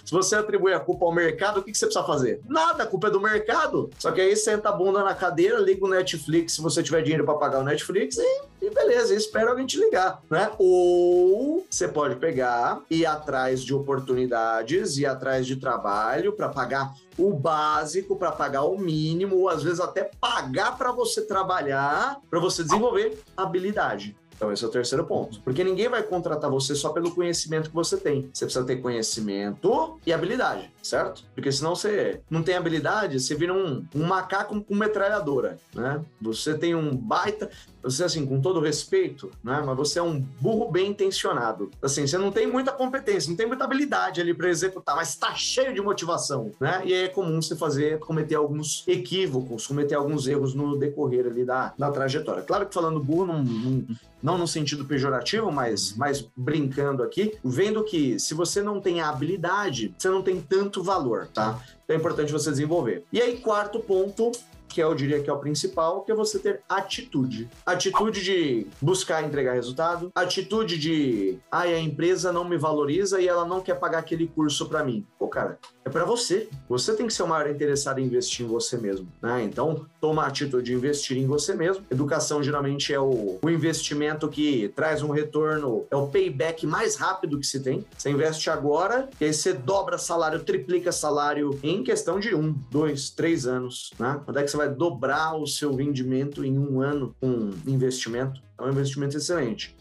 se 0.10 0.16
você 0.16 0.36
atribui 0.36 0.74
a 0.74 0.80
culpa 0.80 1.06
ao 1.06 1.14
mercado, 1.14 1.60
o 1.60 1.64
que, 1.64 1.72
que 1.72 1.78
você 1.78 1.86
precisa 1.86 2.04
fazer? 2.04 2.42
Nada, 2.48 2.82
a 2.82 2.88
culpa 2.88 3.10
é 3.10 3.12
do 3.12 3.22
mercado. 3.22 3.92
Só 4.00 4.12
que 4.12 4.20
aí 4.20 4.36
senta 4.36 4.70
a 4.70 4.72
bunda 4.72 5.04
na 5.04 5.14
cadeira, 5.14 5.60
liga 5.60 5.86
o 5.86 5.88
Netflix 5.88 6.54
se 6.54 6.62
você 6.64 6.82
tiver 6.82 7.04
dinheiro 7.04 7.24
para 7.24 7.36
pagar 7.36 7.60
o 7.60 7.64
Netflix 7.64 8.18
e, 8.18 8.42
e 8.60 8.72
beleza, 8.72 9.14
espera 9.14 9.52
alguém 9.52 9.68
te 9.68 9.80
ligar, 9.80 10.20
né? 10.28 10.50
Ou 10.58 11.64
você 11.70 11.88
pode 11.88 12.16
pegar 12.16 12.82
e 12.90 13.02
ir 13.02 13.06
atrás 13.06 13.64
de 13.64 13.72
oportunidades, 13.72 14.98
ir 14.98 15.06
atrás 15.06 15.46
de 15.46 15.58
trabalho 15.58 16.34
para 16.34 16.50
pagar 16.50 16.92
o 17.16 17.32
básico 17.32 18.16
para 18.16 18.32
pagar 18.32 18.64
o 18.64 18.80
mínimo, 18.80 19.36
ou 19.36 19.50
às 19.50 19.62
vezes 19.62 19.80
até 19.80 20.10
pagar 20.20 20.76
para 20.76 20.92
você 20.92 21.22
trabalhar, 21.22 22.20
para 22.30 22.40
você 22.40 22.64
desenvolver 22.64 23.20
habilidade. 23.38 24.16
Então, 24.40 24.54
esse 24.54 24.64
é 24.64 24.68
o 24.68 24.72
terceiro 24.72 25.04
ponto. 25.04 25.42
Porque 25.42 25.66
ninguém 25.66 25.90
vai 25.90 26.02
contratar 26.02 26.50
você 26.50 26.74
só 26.74 26.90
pelo 26.90 27.12
conhecimento 27.12 27.70
que 27.70 27.76
você 27.76 27.98
tem. 27.98 28.30
Você 28.34 28.46
precisa 28.46 28.66
ter 28.66 28.78
conhecimento 28.78 30.00
e 30.06 30.14
habilidade, 30.14 30.72
certo? 30.82 31.26
Porque 31.36 31.52
senão 31.52 31.76
você 31.76 32.22
não 32.30 32.42
tem 32.42 32.56
habilidade, 32.56 33.20
você 33.20 33.36
vira 33.36 33.54
um, 33.54 33.86
um 33.94 34.06
macaco 34.06 34.64
com 34.64 34.76
metralhadora, 34.76 35.58
né? 35.76 36.02
Você 36.22 36.58
tem 36.58 36.74
um 36.74 36.96
baita 36.96 37.50
você, 37.82 38.04
assim, 38.04 38.26
com 38.26 38.42
todo 38.42 38.60
respeito, 38.60 39.32
né? 39.44 39.64
Mas 39.66 39.78
você 39.78 40.00
é 40.00 40.04
um 40.04 40.20
burro 40.20 40.70
bem 40.70 40.92
intencionado. 40.92 41.72
Assim, 41.82 42.06
você 42.06 42.18
não 42.18 42.32
tem 42.32 42.46
muita 42.46 42.72
competência, 42.72 43.30
não 43.30 43.38
tem 43.38 43.48
muita 43.48 43.64
habilidade 43.64 44.20
ali 44.20 44.34
para 44.34 44.50
executar, 44.50 44.96
mas 44.96 45.10
está 45.10 45.34
cheio 45.34 45.74
de 45.74 45.82
motivação, 45.82 46.52
né? 46.60 46.82
E 46.84 46.94
aí 46.94 47.04
é 47.06 47.08
comum 47.08 47.42
você 47.42 47.56
fazer, 47.56 48.00
cometer 48.00 48.36
alguns 48.36 48.84
equívocos, 48.88 49.66
cometer 49.66 49.96
alguns 49.96 50.28
erros 50.28 50.54
no 50.54 50.78
decorrer 50.78 51.26
ali 51.26 51.46
da, 51.46 51.74
da 51.78 51.90
trajetória. 51.90 52.44
Claro 52.44 52.66
que 52.66 52.74
falando 52.74 53.00
burro, 53.00 53.26
não, 53.28 53.44
não, 53.44 53.86
não 54.22 54.38
no 54.38 54.48
sentido 54.48 54.86
pejorativo, 54.86 55.52
mas, 55.52 55.96
mas 55.96 56.28
brincando 56.36 57.04
aqui, 57.04 57.38
vendo 57.44 57.84
que 57.84 58.20
se 58.20 58.34
você 58.34 58.62
não 58.62 58.82
tem 58.82 59.02
a 59.02 59.10
habilidade, 59.10 59.94
você 59.98 60.10
não 60.10 60.22
tem 60.22 60.42
tanto 60.42 60.84
valor, 60.84 61.28
tá? 61.34 61.60
Então 61.84 61.96
é 61.96 62.00
importante 62.00 62.32
você 62.32 62.50
desenvolver. 62.52 63.04
E 63.12 63.22
aí, 63.22 63.38
quarto 63.38 63.80
ponto, 63.80 64.32
que 64.70 64.82
eu 64.82 64.94
diria 64.94 65.22
que 65.22 65.30
é 65.30 65.34
o 65.34 65.40
principal, 65.40 66.02
que 66.02 66.12
é 66.12 66.16
você 66.16 66.40
ter 66.40 66.62
atitude. 66.70 67.50
Atitude 67.66 68.24
de 68.24 68.68
buscar 68.82 69.24
entregar 69.24 69.54
resultado, 69.54 70.12
atitude 70.16 70.78
de, 70.78 71.38
ai, 71.52 71.74
a 71.74 71.80
empresa 71.80 72.32
não 72.32 72.46
me 72.46 72.58
valoriza 72.58 73.20
e 73.20 73.28
ela 73.28 73.46
não 73.46 73.62
quer 73.62 73.76
pagar 73.76 74.00
aquele 74.00 74.28
curso 74.28 74.68
para 74.70 74.84
mim. 74.84 75.06
Pô, 75.18 75.28
cara, 75.28 75.58
é 75.84 75.90
para 75.90 76.06
você. 76.06 76.48
Você 76.70 76.94
tem 76.94 77.08
que 77.08 77.14
ser 77.14 77.24
o 77.24 77.28
maior 77.28 77.50
interessado 77.50 78.00
em 78.00 78.06
investir 78.06 78.46
em 78.46 78.50
você 78.50 78.78
mesmo, 78.78 79.08
né? 79.22 79.44
Então, 79.44 79.86
toma 80.00 80.24
a 80.24 80.28
atitude 80.28 80.66
de 80.66 80.74
investir 80.74 81.18
em 81.18 81.26
você 81.26 81.56
mesmo. 81.56 81.84
Educação 81.90 82.44
geralmente 82.44 82.94
é 82.94 83.00
o, 83.00 83.40
o 83.42 83.50
investimento 83.50 84.30
que 84.30 84.70
traz 84.76 85.02
um 85.02 85.10
retorno, 85.10 85.86
é 85.90 85.96
o 85.96 86.08
payback 86.08 86.66
mais 86.68 86.96
rápido 86.96 87.40
que 87.40 87.46
se 87.46 87.60
tem. 87.62 87.86
Você 87.98 88.10
investe 88.10 88.50
agora 88.50 89.10
e 89.20 89.26
aí 89.26 89.34
você 89.34 89.54
dobra 89.54 89.98
salário, 89.98 90.40
triplica 90.44 90.92
salário 90.92 91.60
em 91.64 91.84
questão 91.84 92.20
de 92.20 92.36
um, 92.36 92.56
dois, 92.70 93.10
três 93.10 93.48
anos, 93.48 93.92
né? 93.98 94.22
Quando 94.26 94.38
é 94.38 94.44
que 94.44 94.52
você 94.52 94.58
vai 94.60 94.70
dobrar 94.70 95.36
o 95.36 95.48
seu 95.48 95.74
rendimento 95.74 96.44
em 96.44 96.58
um 96.58 96.82
ano 96.82 97.16
com 97.20 97.52
investimento? 97.66 98.42
É 98.58 98.64
um 98.64 98.70
investimento 98.70 99.16
excelente. 99.16 99.76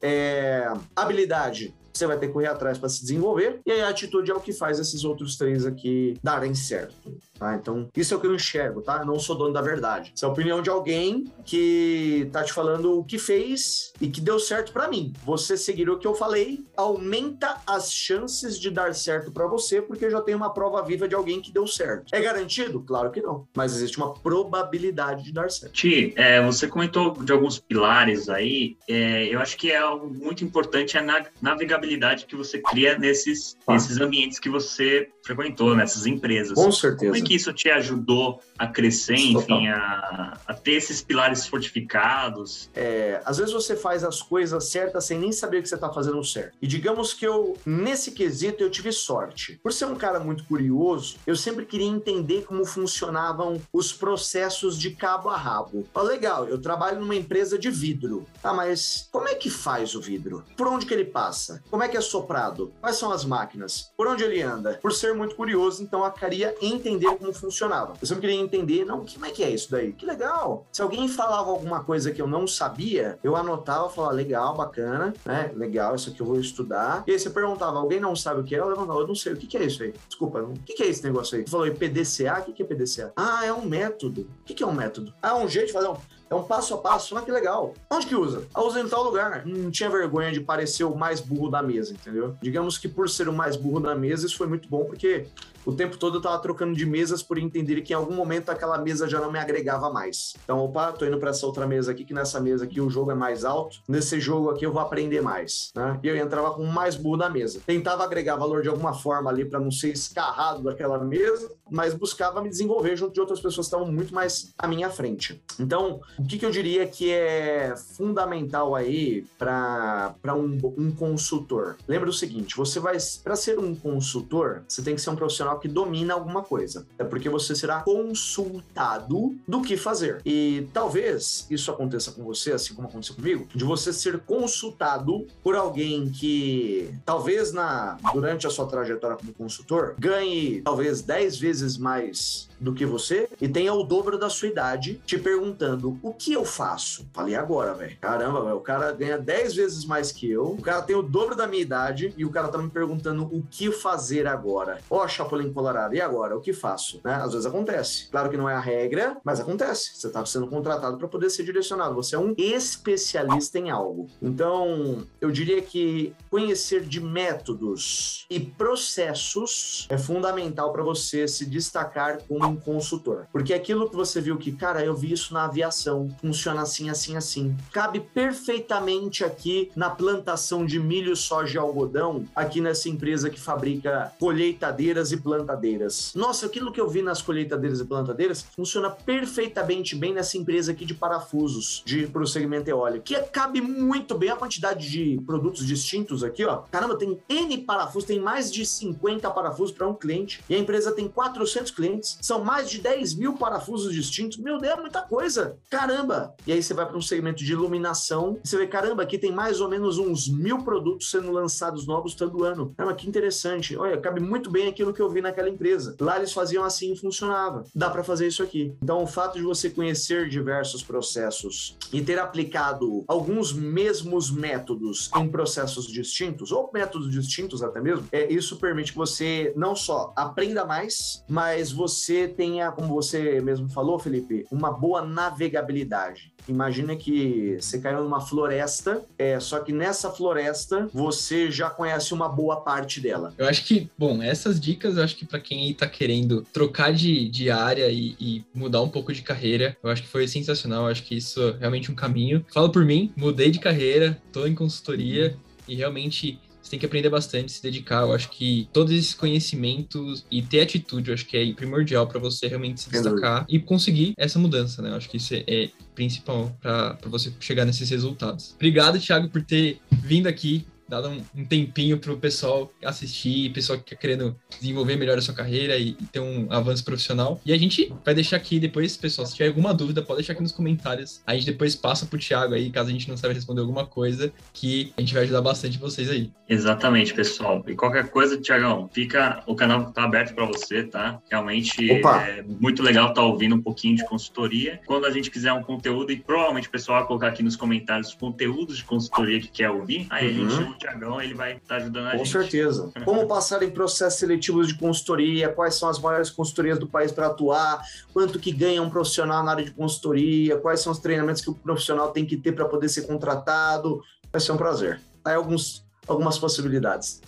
É, 0.00 0.72
habilidade 0.94 1.74
você 1.92 2.06
vai 2.06 2.18
ter 2.18 2.28
que 2.28 2.32
correr 2.32 2.46
atrás 2.46 2.78
para 2.78 2.88
se 2.88 3.02
desenvolver, 3.02 3.60
e 3.66 3.70
aí 3.70 3.82
a 3.82 3.88
atitude 3.88 4.30
é 4.30 4.34
o 4.34 4.40
que 4.40 4.52
faz 4.52 4.78
esses 4.78 5.04
outros 5.04 5.36
três 5.36 5.66
aqui 5.66 6.16
darem 6.22 6.54
certo. 6.54 6.94
Tá? 7.42 7.56
Então, 7.56 7.88
isso 7.96 8.14
é 8.14 8.16
o 8.16 8.20
que 8.20 8.26
eu 8.28 8.34
enxergo, 8.36 8.82
tá? 8.82 8.98
Eu 8.98 9.04
não 9.04 9.18
sou 9.18 9.36
dono 9.36 9.52
da 9.52 9.60
verdade. 9.60 10.12
Essa 10.14 10.26
é 10.26 10.28
a 10.28 10.32
opinião 10.32 10.62
de 10.62 10.70
alguém 10.70 11.24
que 11.44 12.28
tá 12.32 12.44
te 12.44 12.52
falando 12.52 13.00
o 13.00 13.02
que 13.02 13.18
fez 13.18 13.92
e 14.00 14.06
que 14.06 14.20
deu 14.20 14.38
certo 14.38 14.72
para 14.72 14.86
mim. 14.86 15.12
Você 15.24 15.56
seguir 15.56 15.90
o 15.90 15.98
que 15.98 16.06
eu 16.06 16.14
falei 16.14 16.64
aumenta 16.76 17.56
as 17.66 17.92
chances 17.92 18.60
de 18.60 18.70
dar 18.70 18.94
certo 18.94 19.32
para 19.32 19.44
você, 19.48 19.82
porque 19.82 20.08
já 20.08 20.20
tem 20.20 20.36
uma 20.36 20.54
prova 20.54 20.80
viva 20.84 21.08
de 21.08 21.16
alguém 21.16 21.40
que 21.40 21.50
deu 21.50 21.66
certo. 21.66 22.14
É 22.14 22.20
garantido? 22.20 22.78
Claro 22.78 23.10
que 23.10 23.20
não. 23.20 23.44
Mas 23.56 23.74
existe 23.74 23.96
uma 23.96 24.14
probabilidade 24.14 25.24
de 25.24 25.32
dar 25.32 25.50
certo. 25.50 25.72
Ti, 25.72 26.12
é, 26.14 26.40
você 26.40 26.68
comentou 26.68 27.10
de 27.24 27.32
alguns 27.32 27.58
pilares 27.58 28.28
aí. 28.28 28.76
É, 28.88 29.26
eu 29.34 29.40
acho 29.40 29.56
que 29.56 29.72
é 29.72 29.78
algo 29.78 30.08
muito 30.08 30.44
importante 30.44 30.96
a 30.96 31.26
navegabilidade 31.40 32.24
que 32.24 32.36
você 32.36 32.60
cria 32.60 32.96
nesses, 32.96 33.56
ah. 33.66 33.72
nesses 33.72 34.00
ambientes 34.00 34.38
que 34.38 34.48
você 34.48 35.08
frequentou, 35.24 35.74
nessas 35.74 36.06
empresas. 36.06 36.54
Com 36.54 36.70
certeza. 36.70 37.10
Como 37.10 37.16
é 37.16 37.31
que 37.32 37.36
isso 37.36 37.52
te 37.54 37.70
ajudou 37.70 38.42
a 38.58 38.66
crescer, 38.66 39.16
enfim, 39.16 39.66
a, 39.68 40.38
a, 40.46 40.52
ter 40.52 40.72
esses 40.72 41.02
pilares 41.02 41.46
fortificados? 41.46 42.68
É, 42.74 43.22
às 43.24 43.38
vezes 43.38 43.54
você 43.54 43.74
faz 43.74 44.04
as 44.04 44.20
coisas 44.20 44.68
certas 44.68 45.06
sem 45.06 45.18
nem 45.18 45.32
saber 45.32 45.62
que 45.62 45.68
você 45.68 45.74
está 45.74 45.90
fazendo 45.90 46.22
certo. 46.22 46.52
E 46.60 46.66
digamos 46.66 47.14
que 47.14 47.26
eu, 47.26 47.56
nesse 47.64 48.12
quesito, 48.12 48.62
eu 48.62 48.68
tive 48.68 48.92
sorte. 48.92 49.58
Por 49.62 49.72
ser 49.72 49.86
um 49.86 49.94
cara 49.94 50.20
muito 50.20 50.44
curioso, 50.44 51.16
eu 51.26 51.34
sempre 51.34 51.64
queria 51.64 51.86
entender 51.86 52.44
como 52.44 52.66
funcionavam 52.66 53.60
os 53.72 53.94
processos 53.94 54.78
de 54.78 54.90
cabo 54.90 55.30
a 55.30 55.36
rabo. 55.36 55.88
Ah, 55.94 56.02
legal, 56.02 56.46
eu 56.46 56.60
trabalho 56.60 57.00
numa 57.00 57.16
empresa 57.16 57.58
de 57.58 57.70
vidro. 57.70 58.26
Ah, 58.44 58.52
mas 58.52 59.08
como 59.10 59.26
é 59.26 59.34
que 59.34 59.48
faz 59.48 59.94
o 59.94 60.02
vidro? 60.02 60.44
Por 60.54 60.68
onde 60.68 60.84
que 60.84 60.92
ele 60.92 61.06
passa? 61.06 61.62
Como 61.70 61.82
é 61.82 61.88
que 61.88 61.96
é 61.96 62.00
soprado? 62.02 62.74
Quais 62.80 62.96
são 62.96 63.10
as 63.10 63.24
máquinas? 63.24 63.90
Por 63.96 64.06
onde 64.06 64.22
ele 64.22 64.42
anda? 64.42 64.78
Por 64.82 64.92
ser 64.92 65.14
muito 65.14 65.34
curioso, 65.34 65.82
então 65.82 66.04
eu 66.04 66.12
queria 66.12 66.54
entender 66.60 67.06
como 67.22 67.32
funcionava. 67.32 67.94
Eu 68.00 68.06
sempre 68.06 68.22
queria 68.22 68.40
entender, 68.40 68.84
não, 68.84 69.06
como 69.06 69.26
é 69.26 69.30
que 69.30 69.42
é 69.42 69.50
isso 69.50 69.70
daí? 69.70 69.92
Que 69.92 70.04
legal. 70.04 70.66
Se 70.72 70.82
alguém 70.82 71.08
falava 71.08 71.50
alguma 71.50 71.82
coisa 71.84 72.10
que 72.10 72.20
eu 72.20 72.26
não 72.26 72.46
sabia, 72.46 73.18
eu 73.22 73.36
anotava, 73.36 73.88
falava, 73.88 74.12
legal, 74.12 74.56
bacana, 74.56 75.14
né? 75.24 75.52
Legal, 75.54 75.94
isso 75.94 76.10
aqui 76.10 76.20
eu 76.20 76.26
vou 76.26 76.40
estudar. 76.40 77.04
E 77.06 77.12
aí 77.12 77.18
você 77.18 77.30
perguntava, 77.30 77.78
alguém 77.78 78.00
não 78.00 78.16
sabe 78.16 78.40
o 78.40 78.44
que 78.44 78.54
é? 78.54 78.58
Eu 78.58 78.68
levantava, 78.68 79.00
eu 79.00 79.06
não 79.06 79.14
sei, 79.14 79.32
o 79.32 79.36
que, 79.36 79.56
é 79.56 79.64
isso 79.64 79.82
aí? 79.82 79.94
Desculpa, 80.08 80.40
o 80.40 80.54
que, 80.64 80.82
é 80.82 80.86
esse 80.86 81.04
negócio 81.04 81.36
aí? 81.36 81.44
Você 81.44 81.50
falou, 81.50 81.70
PDCA? 81.72 82.40
O 82.40 82.52
que, 82.52 82.62
é 82.62 82.66
PDCA? 82.66 83.12
Ah, 83.16 83.46
é 83.46 83.52
um 83.52 83.64
método. 83.64 84.28
O 84.40 84.44
que, 84.44 84.62
é 84.62 84.66
um 84.66 84.72
método? 84.72 85.14
Ah, 85.22 85.36
um 85.36 85.48
jeito 85.48 85.68
de 85.68 85.72
fazer 85.72 85.88
um 85.88 85.96
é 86.32 86.34
um 86.34 86.42
passo 86.42 86.74
a 86.74 86.78
passo. 86.78 87.16
Ah, 87.16 87.22
que 87.22 87.30
legal. 87.30 87.74
Onde 87.90 88.06
que 88.06 88.16
usa? 88.16 88.46
Ah, 88.54 88.62
usa 88.62 88.80
em 88.80 88.88
tal 88.88 89.04
lugar. 89.04 89.44
Não 89.44 89.70
tinha 89.70 89.90
vergonha 89.90 90.32
de 90.32 90.40
parecer 90.40 90.84
o 90.84 90.96
mais 90.96 91.20
burro 91.20 91.50
da 91.50 91.62
mesa, 91.62 91.92
entendeu? 91.92 92.34
Digamos 92.40 92.78
que 92.78 92.88
por 92.88 93.10
ser 93.10 93.28
o 93.28 93.32
mais 93.32 93.54
burro 93.54 93.80
da 93.80 93.94
mesa, 93.94 94.26
isso 94.26 94.38
foi 94.38 94.46
muito 94.46 94.66
bom, 94.66 94.84
porque 94.84 95.26
o 95.64 95.72
tempo 95.72 95.96
todo 95.96 96.18
eu 96.18 96.22
tava 96.22 96.38
trocando 96.38 96.74
de 96.74 96.84
mesas 96.86 97.22
por 97.22 97.38
entender 97.38 97.80
que 97.82 97.92
em 97.92 97.96
algum 97.96 98.14
momento 98.14 98.50
aquela 98.50 98.78
mesa 98.78 99.08
já 99.08 99.20
não 99.20 99.30
me 99.30 99.38
agregava 99.38 99.90
mais. 99.90 100.34
Então, 100.44 100.58
opa, 100.58 100.92
tô 100.92 101.04
indo 101.04 101.18
para 101.18 101.30
essa 101.30 101.46
outra 101.46 101.66
mesa 101.66 101.92
aqui, 101.92 102.04
que 102.04 102.14
nessa 102.14 102.40
mesa 102.40 102.64
aqui 102.64 102.80
o 102.80 102.90
jogo 102.90 103.10
é 103.10 103.14
mais 103.14 103.44
alto. 103.44 103.78
Nesse 103.88 104.20
jogo 104.20 104.50
aqui 104.50 104.64
eu 104.66 104.72
vou 104.72 104.80
aprender 104.80 105.20
mais, 105.20 105.70
né? 105.74 105.98
E 106.02 106.08
eu 106.08 106.16
entrava 106.16 106.52
com 106.52 106.64
mais 106.64 106.96
burro 106.96 107.16
da 107.16 107.28
mesa. 107.28 107.60
Tentava 107.64 108.04
agregar 108.04 108.36
valor 108.36 108.62
de 108.62 108.68
alguma 108.68 108.92
forma 108.92 109.30
ali 109.30 109.44
para 109.44 109.60
não 109.60 109.70
ser 109.70 109.90
escarrado 109.90 110.62
daquela 110.62 110.98
mesa, 110.98 111.50
mas 111.70 111.94
buscava 111.94 112.42
me 112.42 112.48
desenvolver 112.48 112.96
junto 112.96 113.12
de 113.12 113.20
outras 113.20 113.40
pessoas 113.40 113.66
que 113.66 113.74
estavam 113.74 113.90
muito 113.90 114.14
mais 114.14 114.52
à 114.58 114.66
minha 114.66 114.90
frente. 114.90 115.42
Então, 115.58 116.00
o 116.18 116.26
que, 116.26 116.38
que 116.38 116.46
eu 116.46 116.50
diria 116.50 116.86
que 116.86 117.10
é 117.10 117.74
fundamental 117.96 118.74
aí 118.74 119.24
para 119.38 120.14
um, 120.34 120.58
um 120.76 120.90
consultor? 120.92 121.76
Lembra 121.86 122.10
o 122.10 122.12
seguinte, 122.12 122.56
você 122.56 122.78
vai, 122.78 122.96
para 123.22 123.36
ser 123.36 123.58
um 123.58 123.74
consultor, 123.74 124.64
você 124.68 124.82
tem 124.82 124.94
que 124.94 125.00
ser 125.00 125.10
um 125.10 125.16
profissional 125.16 125.51
profissional 125.52 125.58
que 125.58 125.68
domina 125.68 126.14
alguma 126.14 126.42
coisa. 126.42 126.86
É 126.98 127.04
porque 127.04 127.28
você 127.28 127.54
será 127.54 127.82
consultado 127.82 129.36
do 129.46 129.62
que 129.62 129.76
fazer. 129.76 130.20
E 130.24 130.68
talvez 130.72 131.46
isso 131.50 131.70
aconteça 131.70 132.12
com 132.12 132.24
você, 132.24 132.52
assim 132.52 132.74
como 132.74 132.88
aconteceu 132.88 133.14
comigo, 133.14 133.46
de 133.54 133.64
você 133.64 133.92
ser 133.92 134.20
consultado 134.20 135.26
por 135.42 135.54
alguém 135.54 136.10
que 136.10 136.94
talvez 137.04 137.52
na 137.52 137.96
durante 138.12 138.46
a 138.46 138.50
sua 138.50 138.66
trajetória 138.66 139.16
como 139.16 139.32
consultor 139.32 139.94
ganhe 139.98 140.62
talvez 140.62 141.02
10 141.02 141.38
vezes 141.38 141.76
mais 141.76 142.48
do 142.62 142.72
que 142.72 142.86
você 142.86 143.28
e 143.40 143.48
tenha 143.48 143.74
o 143.74 143.82
dobro 143.82 144.16
da 144.16 144.30
sua 144.30 144.48
idade 144.48 145.00
te 145.04 145.18
perguntando 145.18 145.98
o 146.00 146.14
que 146.14 146.32
eu 146.32 146.44
faço? 146.44 147.06
Falei 147.12 147.34
agora, 147.34 147.74
velho. 147.74 147.96
Caramba, 148.00 148.42
véio, 148.42 148.56
o 148.56 148.60
cara 148.60 148.92
ganha 148.92 149.18
10 149.18 149.54
vezes 149.54 149.84
mais 149.84 150.12
que 150.12 150.30
eu, 150.30 150.52
o 150.52 150.62
cara 150.62 150.80
tem 150.82 150.94
o 150.94 151.02
dobro 151.02 151.34
da 151.34 151.46
minha 151.46 151.62
idade 151.62 152.14
e 152.16 152.24
o 152.24 152.30
cara 152.30 152.48
tá 152.48 152.58
me 152.58 152.70
perguntando 152.70 153.24
o 153.24 153.42
que 153.50 153.72
fazer 153.72 154.26
agora. 154.26 154.78
Ó, 154.88 155.02
oh, 155.02 155.08
Chapolin 155.08 155.41
Colorado, 155.50 155.94
e 155.94 156.00
agora? 156.00 156.36
O 156.36 156.40
que 156.40 156.52
faço? 156.52 157.00
Né? 157.02 157.14
Às 157.14 157.32
vezes 157.32 157.46
acontece. 157.46 158.08
Claro 158.10 158.28
que 158.30 158.36
não 158.36 158.48
é 158.48 158.54
a 158.54 158.60
regra, 158.60 159.16
mas 159.24 159.40
acontece. 159.40 159.96
Você 159.96 160.10
tá 160.10 160.24
sendo 160.26 160.46
contratado 160.46 160.98
para 160.98 161.08
poder 161.08 161.30
ser 161.30 161.44
direcionado. 161.44 161.94
Você 161.94 162.14
é 162.14 162.18
um 162.18 162.34
especialista 162.36 163.58
em 163.58 163.70
algo. 163.70 164.08
Então, 164.20 165.06
eu 165.20 165.30
diria 165.30 165.62
que 165.62 166.14
conhecer 166.30 166.82
de 166.82 167.00
métodos 167.00 168.26
e 168.28 168.38
processos 168.38 169.86
é 169.88 169.96
fundamental 169.96 170.72
para 170.72 170.82
você 170.82 171.26
se 171.26 171.46
destacar 171.46 172.20
como 172.28 172.46
um 172.46 172.56
consultor. 172.56 173.26
Porque 173.32 173.54
aquilo 173.54 173.88
que 173.88 173.96
você 173.96 174.20
viu 174.20 174.36
que, 174.36 174.52
cara, 174.52 174.84
eu 174.84 174.94
vi 174.94 175.12
isso 175.12 175.32
na 175.32 175.44
aviação, 175.44 176.08
funciona 176.20 176.62
assim, 176.62 176.90
assim, 176.90 177.16
assim. 177.16 177.56
Cabe 177.72 178.00
perfeitamente 178.00 179.24
aqui 179.24 179.70
na 179.74 179.90
plantação 179.90 180.64
de 180.64 180.78
milho, 180.78 181.14
soja 181.16 181.56
e 181.56 181.58
algodão, 181.58 182.24
aqui 182.34 182.60
nessa 182.60 182.88
empresa 182.88 183.30
que 183.30 183.40
fabrica 183.40 184.12
colheitadeiras 184.18 185.12
e 185.12 185.16
plantadeiras. 185.32 186.12
Nossa, 186.14 186.44
aquilo 186.44 186.70
que 186.70 186.80
eu 186.80 186.88
vi 186.88 187.00
nas 187.00 187.22
colheitadeiras 187.22 187.80
e 187.80 187.84
plantadeiras 187.86 188.44
funciona 188.54 188.90
perfeitamente 188.90 189.96
bem 189.96 190.12
nessa 190.12 190.36
empresa 190.36 190.72
aqui 190.72 190.84
de 190.84 190.92
parafusos, 190.94 191.82
de 191.86 192.06
prosseguimento 192.06 192.68
eólico, 192.68 193.04
que 193.04 193.18
cabe 193.24 193.62
muito 193.62 194.16
bem 194.16 194.28
a 194.28 194.36
quantidade 194.36 194.90
de 194.90 195.18
produtos 195.24 195.66
distintos 195.66 196.22
aqui, 196.22 196.44
ó. 196.44 196.64
Caramba, 196.70 196.96
tem 196.96 197.18
N 197.28 197.58
parafusos, 197.58 198.04
tem 198.04 198.20
mais 198.20 198.52
de 198.52 198.66
50 198.66 199.30
parafusos 199.30 199.74
para 199.74 199.88
um 199.88 199.94
cliente, 199.94 200.44
e 200.50 200.54
a 200.54 200.58
empresa 200.58 200.92
tem 200.92 201.08
400 201.08 201.70
clientes, 201.70 202.18
são 202.20 202.44
mais 202.44 202.68
de 202.68 202.80
10 202.80 203.14
mil 203.14 203.34
parafusos 203.34 203.94
distintos. 203.94 204.36
Meu 204.36 204.58
Deus, 204.58 204.74
é 204.74 204.80
muita 204.80 205.00
coisa. 205.00 205.56
Caramba! 205.70 206.34
E 206.46 206.52
aí 206.52 206.62
você 206.62 206.74
vai 206.74 206.86
para 206.86 206.96
um 206.96 207.02
segmento 207.02 207.42
de 207.42 207.52
iluminação, 207.52 208.38
você 208.42 208.56
vê, 208.58 208.66
caramba, 208.66 209.02
aqui 209.02 209.16
tem 209.16 209.32
mais 209.32 209.60
ou 209.60 209.68
menos 209.68 209.96
uns 209.96 210.28
mil 210.28 210.62
produtos 210.62 211.10
sendo 211.10 211.32
lançados 211.32 211.86
novos 211.86 212.14
todo 212.14 212.44
ano. 212.44 212.74
Caramba, 212.76 212.94
que 212.94 213.08
interessante. 213.08 213.76
Olha, 213.76 213.96
cabe 213.98 214.20
muito 214.20 214.50
bem 214.50 214.68
aquilo 214.68 214.92
que 214.92 215.00
eu 215.00 215.08
vi 215.08 215.21
naquela 215.22 215.48
empresa. 215.48 215.96
Lá 216.00 216.18
eles 216.18 216.32
faziam 216.32 216.64
assim 216.64 216.92
e 216.92 216.96
funcionava. 216.96 217.64
Dá 217.74 217.88
para 217.88 218.04
fazer 218.04 218.26
isso 218.26 218.42
aqui. 218.42 218.74
Então, 218.82 219.02
o 219.02 219.06
fato 219.06 219.38
de 219.38 219.44
você 219.44 219.70
conhecer 219.70 220.28
diversos 220.28 220.82
processos 220.82 221.76
e 221.92 222.02
ter 222.02 222.18
aplicado 222.18 223.04
alguns 223.08 223.52
mesmos 223.52 224.30
métodos 224.30 225.10
em 225.16 225.28
processos 225.28 225.86
distintos, 225.86 226.52
ou 226.52 226.70
métodos 226.72 227.10
distintos 227.10 227.62
até 227.62 227.80
mesmo, 227.80 228.06
é, 228.12 228.30
isso 228.32 228.56
permite 228.56 228.92
que 228.92 228.98
você 228.98 229.52
não 229.56 229.74
só 229.74 230.12
aprenda 230.16 230.64
mais, 230.64 231.24
mas 231.28 231.70
você 231.70 232.28
tenha, 232.28 232.70
como 232.72 232.88
você 232.88 233.40
mesmo 233.40 233.68
falou, 233.68 233.98
Felipe, 233.98 234.46
uma 234.50 234.70
boa 234.70 235.02
navegabilidade. 235.02 236.32
Imagina 236.48 236.96
que 236.96 237.56
você 237.60 237.78
caiu 237.78 238.02
numa 238.02 238.20
floresta, 238.20 239.02
é, 239.18 239.38
só 239.38 239.60
que 239.60 239.72
nessa 239.72 240.10
floresta 240.10 240.88
você 240.92 241.50
já 241.50 241.70
conhece 241.70 242.12
uma 242.12 242.28
boa 242.28 242.60
parte 242.60 243.00
dela. 243.00 243.32
Eu 243.38 243.46
acho 243.46 243.64
que, 243.64 243.88
bom, 243.96 244.22
essas 244.22 244.60
dicas, 244.60 244.96
eu 244.96 245.04
acho 245.04 245.11
que 245.16 245.24
para 245.24 245.40
quem 245.40 245.70
está 245.70 245.86
querendo 245.86 246.46
trocar 246.52 246.92
de, 246.92 247.28
de 247.28 247.50
área 247.50 247.88
e, 247.90 248.16
e, 248.20 248.44
mudar 248.54 248.82
um 248.82 248.88
pouco 248.88 249.12
de 249.12 249.22
carreira, 249.22 249.76
eu 249.82 249.90
acho 249.90 250.02
que 250.02 250.08
foi 250.08 250.26
sensacional. 250.26 250.84
Eu 250.84 250.90
acho 250.90 251.02
que 251.02 251.16
isso 251.16 251.40
é 251.40 251.58
realmente 251.58 251.90
um 251.90 251.94
caminho. 251.94 252.44
Falo 252.52 252.70
por 252.70 252.84
mim, 252.84 253.12
mudei 253.16 253.50
de 253.50 253.58
carreira, 253.58 254.20
tô 254.32 254.46
em 254.46 254.54
consultoria 254.54 255.36
e 255.68 255.74
realmente 255.74 256.38
você 256.62 256.70
tem 256.70 256.78
que 256.78 256.86
aprender 256.86 257.10
bastante, 257.10 257.50
se 257.50 257.62
dedicar. 257.62 258.02
Eu 258.02 258.12
acho 258.12 258.30
que 258.30 258.68
todos 258.72 258.92
esses 258.92 259.14
conhecimentos 259.14 260.24
e 260.30 260.40
ter 260.40 260.60
atitude, 260.60 261.10
eu 261.10 261.14
acho 261.14 261.26
que 261.26 261.36
é 261.36 261.52
primordial 261.52 262.06
para 262.06 262.20
você 262.20 262.46
realmente 262.46 262.82
se 262.82 262.90
destacar 262.90 263.44
e 263.48 263.58
conseguir 263.58 264.14
essa 264.16 264.38
mudança, 264.38 264.80
né? 264.80 264.90
Eu 264.90 264.96
acho 264.96 265.08
que 265.08 265.16
isso 265.16 265.34
é 265.34 265.70
principal 265.94 266.56
para 266.60 266.96
você 267.06 267.32
chegar 267.40 267.64
nesses 267.64 267.90
resultados. 267.90 268.52
Obrigado, 268.54 268.98
Thiago, 269.00 269.28
por 269.28 269.42
ter 269.42 269.78
vindo 269.90 270.28
aqui 270.28 270.64
dado 270.92 271.08
um, 271.08 271.22
um 271.34 271.44
tempinho 271.44 271.98
para 271.98 272.12
o 272.12 272.18
pessoal 272.18 272.70
assistir, 272.84 273.50
pessoal 273.52 273.78
que 273.78 273.84
está 273.84 273.96
querendo 273.96 274.36
desenvolver 274.60 274.96
melhor 274.96 275.16
a 275.16 275.22
sua 275.22 275.32
carreira 275.32 275.78
e, 275.78 275.90
e, 275.90 276.06
ter 276.12 276.20
um 276.20 276.46
avanço 276.50 276.84
profissional. 276.84 277.40
E 277.46 277.52
a 277.52 277.56
gente 277.56 277.90
vai 278.04 278.14
deixar 278.14 278.36
aqui 278.36 278.60
depois, 278.60 278.94
pessoal, 278.94 279.26
se 279.26 279.34
tiver 279.34 279.48
alguma 279.48 279.72
dúvida, 279.72 280.02
pode 280.02 280.18
deixar 280.18 280.34
aqui 280.34 280.42
nos 280.42 280.52
comentários. 280.52 281.22
A 281.26 281.34
gente 281.34 281.46
depois 281.46 281.74
passa 281.74 282.04
para 282.04 282.16
o 282.16 282.20
Thiago 282.20 282.52
aí, 282.52 282.70
caso 282.70 282.90
a 282.90 282.92
gente 282.92 283.08
não 283.08 283.16
saiba 283.16 283.34
responder 283.34 283.62
alguma 283.62 283.86
coisa, 283.86 284.30
que 284.52 284.92
a 284.96 285.00
gente 285.00 285.14
vai 285.14 285.22
ajudar 285.22 285.40
bastante 285.40 285.78
vocês 285.78 286.10
aí. 286.10 286.30
Exatamente, 286.46 287.14
pessoal. 287.14 287.64
E 287.66 287.74
qualquer 287.74 288.10
coisa, 288.10 288.36
Thiagão, 288.36 288.90
fica, 288.92 289.42
o 289.46 289.54
canal 289.54 289.88
está 289.88 290.04
aberto 290.04 290.34
para 290.34 290.44
você, 290.44 290.84
tá? 290.84 291.18
Realmente 291.30 291.90
Opa. 291.90 292.22
é 292.22 292.42
muito 292.42 292.82
legal 292.82 293.08
estar 293.08 293.22
tá 293.22 293.26
ouvindo 293.26 293.54
um 293.54 293.62
pouquinho 293.62 293.96
de 293.96 294.04
consultoria. 294.04 294.78
Quando 294.84 295.06
a 295.06 295.10
gente 295.10 295.30
quiser 295.30 295.54
um 295.54 295.62
conteúdo, 295.62 296.12
e 296.12 296.16
provavelmente 296.16 296.68
o 296.68 296.70
pessoal 296.70 296.98
vai 296.98 297.08
colocar 297.08 297.28
aqui 297.28 297.42
nos 297.42 297.56
comentários 297.56 298.12
conteúdos 298.12 298.76
de 298.76 298.84
consultoria 298.84 299.40
que 299.40 299.48
quer 299.48 299.70
ouvir, 299.70 300.06
aí 300.10 300.38
uhum. 300.38 300.46
a 300.46 300.50
gente 300.50 300.81
Tiagão, 300.82 301.20
ele 301.20 301.34
vai 301.34 301.54
estar 301.54 301.66
tá 301.66 301.76
ajudando 301.76 302.06
a 302.06 302.10
Com 302.12 302.18
gente. 302.18 302.32
Com 302.32 302.40
certeza. 302.40 302.92
Como 303.04 303.26
passar 303.26 303.62
em 303.62 303.70
processos 303.70 304.18
seletivos 304.18 304.68
de 304.68 304.74
consultoria, 304.74 305.48
quais 305.48 305.74
são 305.74 305.88
as 305.88 305.98
maiores 305.98 306.30
consultorias 306.30 306.78
do 306.78 306.86
país 306.86 307.12
para 307.12 307.28
atuar, 307.28 307.82
quanto 308.12 308.38
que 308.38 308.52
ganha 308.52 308.82
um 308.82 308.90
profissional 308.90 309.42
na 309.44 309.52
área 309.52 309.64
de 309.64 309.70
consultoria, 309.70 310.56
quais 310.58 310.80
são 310.80 310.92
os 310.92 310.98
treinamentos 310.98 311.42
que 311.42 311.50
o 311.50 311.54
profissional 311.54 312.10
tem 312.10 312.26
que 312.26 312.36
ter 312.36 312.52
para 312.52 312.64
poder 312.64 312.88
ser 312.88 313.02
contratado. 313.02 314.02
Vai 314.30 314.40
ser 314.40 314.52
um 314.52 314.56
prazer. 314.56 315.00
Aí 315.24 315.34
alguns, 315.34 315.84
algumas 316.06 316.38
possibilidades. 316.38 317.20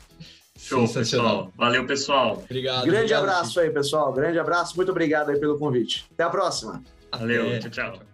Show, 0.59 0.89
pessoal. 0.89 1.53
Valeu, 1.57 1.87
pessoal. 1.87 2.43
Obrigado. 2.45 2.85
Grande 2.85 3.13
obrigado, 3.13 3.23
abraço 3.23 3.61
aí, 3.61 3.71
pessoal. 3.71 4.13
Grande 4.13 4.39
abraço. 4.39 4.77
Muito 4.77 4.91
obrigado 4.91 5.31
aí 5.31 5.39
pelo 5.39 5.59
convite. 5.59 6.07
Até 6.13 6.25
a 6.25 6.31
próxima. 6.31 6.83
Valeu. 7.13 7.59
Tchau, 7.61 7.71
tchau. 7.71 8.14